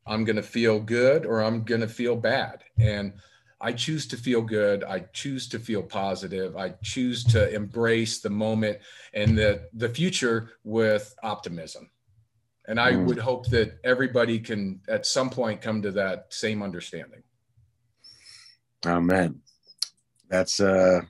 I'm 0.06 0.24
going 0.24 0.36
to 0.38 0.44
feel 0.44 0.80
good 0.80 1.26
or 1.26 1.42
I'm 1.42 1.64
going 1.64 1.82
to 1.82 1.88
feel 1.88 2.16
bad. 2.16 2.64
And 2.78 3.14
I 3.60 3.72
choose 3.74 4.08
to 4.08 4.17
feel 4.17 4.41
good. 4.41 4.84
I 4.84 5.00
choose 5.13 5.48
to 5.50 5.60
feel 5.60 5.82
positive. 5.82 6.56
I 6.56 6.76
choose 6.84 7.24
to 7.26 7.54
embrace 7.54 8.20
the 8.20 8.30
moment 8.30 8.78
and 9.13 9.38
the, 9.38 9.67
the 9.74 9.89
future 9.89 10.52
with 10.63 11.15
optimism. 11.24 11.89
And 12.67 12.80
I 12.80 12.91
mm. 12.91 13.06
would 13.06 13.17
hope 13.17 13.48
that 13.50 13.80
everybody 13.84 14.39
can 14.39 14.82
at 14.88 15.06
some 15.06 15.30
point 15.30 15.62
come 15.62 15.82
to 15.82 15.91
that 15.91 16.28
same 16.30 16.62
understanding. 16.62 17.24
Amen. 18.86 19.41
That's 20.30 20.60
uh 20.60 21.02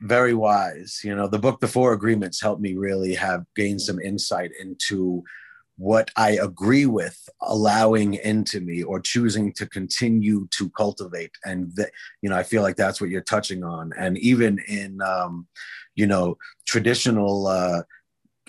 very 0.00 0.34
wise. 0.34 1.00
You 1.02 1.14
know, 1.16 1.28
the 1.28 1.38
book 1.38 1.60
The 1.60 1.68
Four 1.68 1.92
Agreements 1.92 2.40
helped 2.40 2.62
me 2.62 2.74
really 2.74 3.14
have 3.14 3.44
gained 3.56 3.82
some 3.82 3.98
insight 3.98 4.52
into 4.60 5.24
what 5.78 6.10
I 6.16 6.32
agree 6.32 6.86
with 6.86 7.28
allowing 7.40 8.14
into 8.14 8.60
me 8.60 8.82
or 8.82 9.00
choosing 9.00 9.52
to 9.54 9.66
continue 9.66 10.48
to 10.50 10.68
cultivate. 10.70 11.30
And 11.44 11.74
that, 11.76 11.92
you 12.20 12.28
know, 12.28 12.36
I 12.36 12.42
feel 12.42 12.62
like 12.62 12.74
that's 12.76 13.00
what 13.00 13.10
you're 13.10 13.20
touching 13.20 13.62
on. 13.62 13.92
And 13.96 14.18
even 14.18 14.58
in, 14.66 15.00
um, 15.00 15.46
you 15.94 16.08
know, 16.08 16.36
traditional 16.66 17.46
uh, 17.46 17.82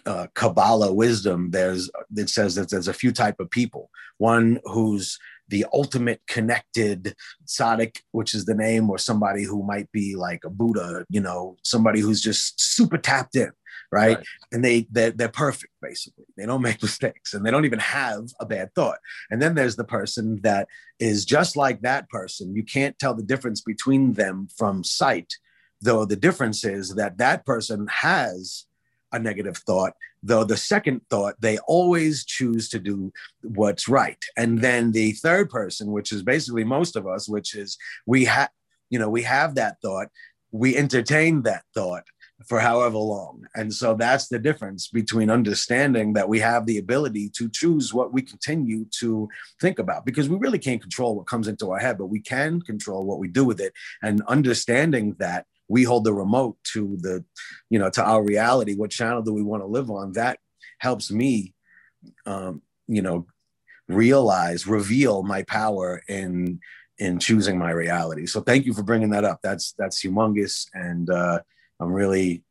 uh, 0.07 0.27
Kabbalah 0.33 0.91
wisdom, 0.91 1.51
there's 1.51 1.89
it 2.17 2.29
says 2.29 2.55
that 2.55 2.71
there's 2.71 2.87
a 2.87 2.93
few 2.93 3.11
type 3.11 3.39
of 3.39 3.51
people. 3.51 3.91
One 4.17 4.59
who's 4.65 5.19
the 5.49 5.65
ultimate 5.71 6.21
connected 6.27 7.15
tzaddik, 7.45 7.97
which 8.11 8.33
is 8.33 8.45
the 8.45 8.55
name, 8.55 8.89
or 8.89 8.97
somebody 8.97 9.43
who 9.43 9.63
might 9.63 9.91
be 9.91 10.15
like 10.15 10.43
a 10.45 10.49
Buddha, 10.49 11.05
you 11.09 11.21
know, 11.21 11.57
somebody 11.63 11.99
who's 11.99 12.21
just 12.21 12.59
super 12.59 12.97
tapped 12.97 13.35
in 13.35 13.51
right? 13.91 14.17
right. 14.17 14.25
And 14.51 14.63
they 14.63 14.87
they're, 14.91 15.11
they're 15.11 15.29
perfect 15.29 15.73
basically. 15.81 16.25
They 16.37 16.45
don't 16.45 16.61
make 16.61 16.81
mistakes 16.81 17.33
and 17.33 17.45
they 17.45 17.51
don't 17.51 17.65
even 17.65 17.79
have 17.79 18.29
a 18.39 18.45
bad 18.45 18.73
thought. 18.75 18.99
And 19.29 19.41
then 19.41 19.55
there's 19.55 19.75
the 19.75 19.83
person 19.83 20.39
that 20.43 20.67
is 20.99 21.25
just 21.25 21.55
like 21.55 21.81
that 21.81 22.09
person. 22.09 22.55
You 22.55 22.63
can't 22.63 22.97
tell 22.99 23.13
the 23.13 23.23
difference 23.23 23.61
between 23.61 24.13
them 24.13 24.47
from 24.57 24.83
sight, 24.83 25.33
though 25.81 26.05
the 26.05 26.15
difference 26.15 26.63
is 26.63 26.95
that 26.95 27.17
that 27.17 27.45
person 27.45 27.87
has 27.87 28.65
a 29.11 29.19
negative 29.19 29.57
thought 29.57 29.93
though 30.21 30.43
the 30.43 30.57
second 30.57 31.01
thought 31.09 31.39
they 31.39 31.57
always 31.59 32.25
choose 32.25 32.69
to 32.69 32.79
do 32.79 33.11
what's 33.41 33.87
right 33.87 34.23
and 34.37 34.59
then 34.59 34.91
the 34.91 35.13
third 35.13 35.49
person 35.49 35.91
which 35.91 36.11
is 36.11 36.21
basically 36.21 36.63
most 36.63 36.95
of 36.95 37.07
us 37.07 37.27
which 37.27 37.55
is 37.55 37.77
we 38.05 38.25
have 38.25 38.49
you 38.89 38.99
know 38.99 39.09
we 39.09 39.23
have 39.23 39.55
that 39.55 39.77
thought 39.81 40.07
we 40.51 40.75
entertain 40.75 41.41
that 41.43 41.63
thought 41.73 42.03
for 42.47 42.59
however 42.59 42.97
long. 42.97 43.45
And 43.55 43.73
so 43.73 43.95
that's 43.95 44.27
the 44.27 44.39
difference 44.39 44.87
between 44.87 45.29
understanding 45.29 46.13
that 46.13 46.29
we 46.29 46.39
have 46.39 46.65
the 46.65 46.77
ability 46.77 47.29
to 47.35 47.49
choose 47.49 47.93
what 47.93 48.13
we 48.13 48.21
continue 48.21 48.85
to 48.99 49.27
think 49.59 49.79
about 49.79 50.05
because 50.05 50.29
we 50.29 50.37
really 50.37 50.59
can't 50.59 50.81
control 50.81 51.15
what 51.15 51.27
comes 51.27 51.47
into 51.47 51.71
our 51.71 51.79
head, 51.79 51.97
but 51.97 52.07
we 52.07 52.21
can 52.21 52.61
control 52.61 53.05
what 53.05 53.19
we 53.19 53.27
do 53.27 53.43
with 53.43 53.59
it. 53.59 53.73
And 54.01 54.21
understanding 54.27 55.15
that 55.19 55.45
we 55.67 55.83
hold 55.83 56.05
the 56.05 56.13
remote 56.13 56.57
to 56.73 56.97
the, 57.01 57.23
you 57.69 57.77
know, 57.77 57.89
to 57.91 58.03
our 58.03 58.23
reality, 58.23 58.75
what 58.75 58.91
channel 58.91 59.21
do 59.21 59.33
we 59.33 59.43
want 59.43 59.61
to 59.61 59.67
live 59.67 59.91
on? 59.91 60.13
That 60.13 60.39
helps 60.79 61.11
me, 61.11 61.53
um, 62.25 62.61
you 62.87 63.01
know, 63.01 63.27
realize, 63.87 64.65
reveal 64.65 65.23
my 65.23 65.43
power 65.43 66.01
in 66.07 66.59
in 66.99 67.17
choosing 67.17 67.57
my 67.57 67.71
reality. 67.71 68.25
So 68.25 68.41
thank 68.41 68.65
you 68.65 68.73
for 68.73 68.83
bringing 68.83 69.11
that 69.11 69.23
up. 69.23 69.39
That's 69.41 69.73
that's 69.77 70.03
humongous 70.03 70.67
and 70.73 71.09
uh 71.09 71.39
I'm 71.79 71.91
really, 71.91 72.43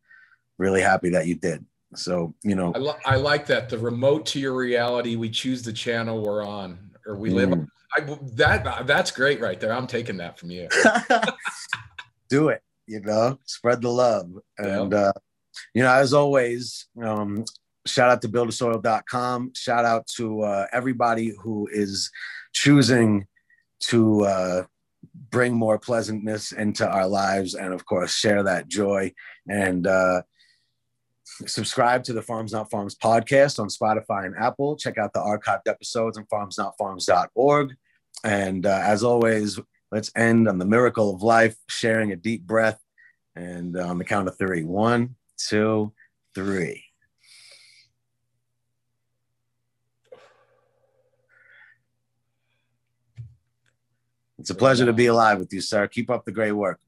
really 0.58 0.80
happy 0.80 1.10
that 1.10 1.26
you 1.26 1.34
did. 1.34 1.64
So, 1.94 2.34
you 2.42 2.54
know, 2.54 2.72
I, 2.74 2.78
li- 2.78 3.02
I 3.04 3.16
like 3.16 3.46
that 3.46 3.68
the 3.68 3.78
remote 3.78 4.26
to 4.26 4.40
your 4.40 4.54
reality. 4.54 5.16
We 5.16 5.30
choose 5.30 5.62
the 5.62 5.72
channel 5.72 6.22
we're 6.22 6.44
on 6.44 6.90
or 7.06 7.16
we 7.16 7.30
live. 7.30 7.50
Mm. 7.50 7.66
I, 7.96 8.18
that 8.34 8.86
that's 8.86 9.10
great 9.10 9.40
right 9.40 9.58
there. 9.58 9.72
I'm 9.72 9.86
taking 9.86 10.18
that 10.18 10.38
from 10.38 10.50
you. 10.50 10.68
Do 12.28 12.50
it, 12.50 12.62
you 12.86 13.00
know, 13.00 13.38
spread 13.46 13.80
the 13.80 13.88
love. 13.88 14.30
And, 14.58 14.92
uh, 14.92 15.14
you 15.72 15.82
know, 15.82 15.90
as 15.90 16.12
always, 16.12 16.86
um, 17.02 17.44
shout 17.86 18.10
out 18.10 18.20
to 18.22 18.28
buildasoil.com. 18.28 19.52
Shout 19.54 19.84
out 19.86 20.06
to 20.16 20.42
uh, 20.42 20.66
everybody 20.72 21.34
who 21.40 21.68
is 21.72 22.10
choosing 22.52 23.26
to, 23.80 24.24
uh, 24.26 24.62
bring 25.30 25.54
more 25.54 25.78
pleasantness 25.78 26.52
into 26.52 26.88
our 26.88 27.06
lives 27.06 27.54
and 27.54 27.72
of 27.72 27.84
course 27.84 28.14
share 28.14 28.42
that 28.42 28.68
joy. 28.68 29.12
And 29.48 29.86
uh, 29.86 30.22
subscribe 31.24 32.04
to 32.04 32.12
the 32.12 32.22
Farms 32.22 32.52
Not 32.52 32.70
Pharms 32.70 32.96
podcast 32.96 33.58
on 33.58 33.68
spotify 33.68 34.26
and 34.26 34.34
apple. 34.38 34.76
Check 34.76 34.98
out 34.98 35.12
the 35.12 35.20
archived 35.20 35.68
episodes 35.68 36.18
on 36.18 36.26
farmsnotpharms.org 36.26 37.74
and 38.24 38.66
uh, 38.66 38.80
as 38.82 39.04
always 39.04 39.60
let's 39.92 40.10
end 40.16 40.48
on 40.48 40.58
the 40.58 40.66
miracle 40.66 41.14
of 41.14 41.22
life 41.22 41.56
sharing 41.68 42.12
a 42.12 42.16
deep 42.16 42.46
breath. 42.46 42.80
And 43.36 43.76
uh, 43.76 43.86
on 43.86 43.98
the 43.98 44.04
count 44.04 44.28
of 44.28 44.36
three 44.36 44.64
one 44.64 45.14
two 45.36 45.92
three 46.34 46.88
It's 54.39 54.51
a 54.51 54.55
pleasure 54.55 54.86
to 54.86 54.93
be 54.93 55.07
alive 55.07 55.39
with 55.39 55.53
you, 55.53 55.61
sir. 55.61 55.86
Keep 55.89 56.11
up 56.11 56.24
the 56.24 56.32
great 56.32 56.53
work. 56.53 56.78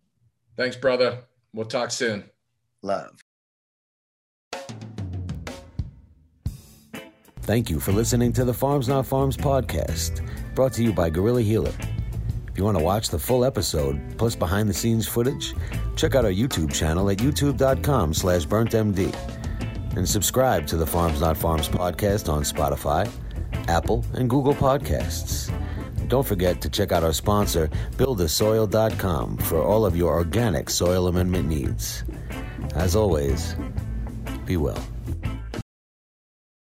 Thanks, 0.57 0.77
brother. 0.77 1.19
We'll 1.53 1.67
talk 1.67 1.91
soon. 1.91 2.25
Love. 2.83 3.19
Thank 7.43 7.69
you 7.69 7.81
for 7.81 7.91
listening 7.91 8.33
to 8.35 8.45
the 8.45 8.55
Farms 8.55 8.87
Not 8.87 9.07
Pharms 9.07 9.37
podcast, 9.37 10.25
brought 10.55 10.73
to 10.75 10.85
you 10.85 10.93
by 10.93 11.11
Guerrilla 11.11 11.43
Healer. 11.43 11.73
If 12.49 12.59
you 12.59 12.65
want 12.65 12.79
to 12.79 12.85
watch 12.85 13.09
the 13.09 13.19
full 13.19 13.45
episode, 13.45 14.01
plus 14.19 14.37
behind 14.37 14.69
the 14.69 14.75
scenes 14.75 15.09
footage, 15.09 15.55
check 15.97 16.15
out 16.15 16.25
our 16.25 16.31
YouTube 16.31 16.73
channel 16.73 17.11
at 17.11 17.19
youtube.com 17.19 18.15
slash 18.15 18.47
burntmd. 18.47 19.17
And 19.97 20.09
subscribe 20.09 20.67
to 20.69 20.77
the 20.77 20.87
Farms 20.87 21.21
Not 21.21 21.37
Pharms 21.37 21.69
podcast 21.69 22.33
on 22.33 22.43
Spotify, 22.43 23.11
Apple, 23.67 24.05
and 24.15 24.31
Google 24.31 24.55
Podcasts. 24.55 25.53
Don't 26.11 26.27
forget 26.27 26.61
to 26.63 26.69
check 26.69 26.91
out 26.91 27.05
our 27.05 27.13
sponsor, 27.13 27.71
buildasoil.com, 27.93 29.37
for 29.39 29.63
all 29.63 29.87
of 29.87 29.97
your 29.97 30.13
organic 30.13 30.69
soil 30.69 31.07
amendment 31.07 31.49
needs. 31.49 32.03
As 32.75 32.97
always, 32.97 33.55
be 34.45 34.57
well. 34.57 34.83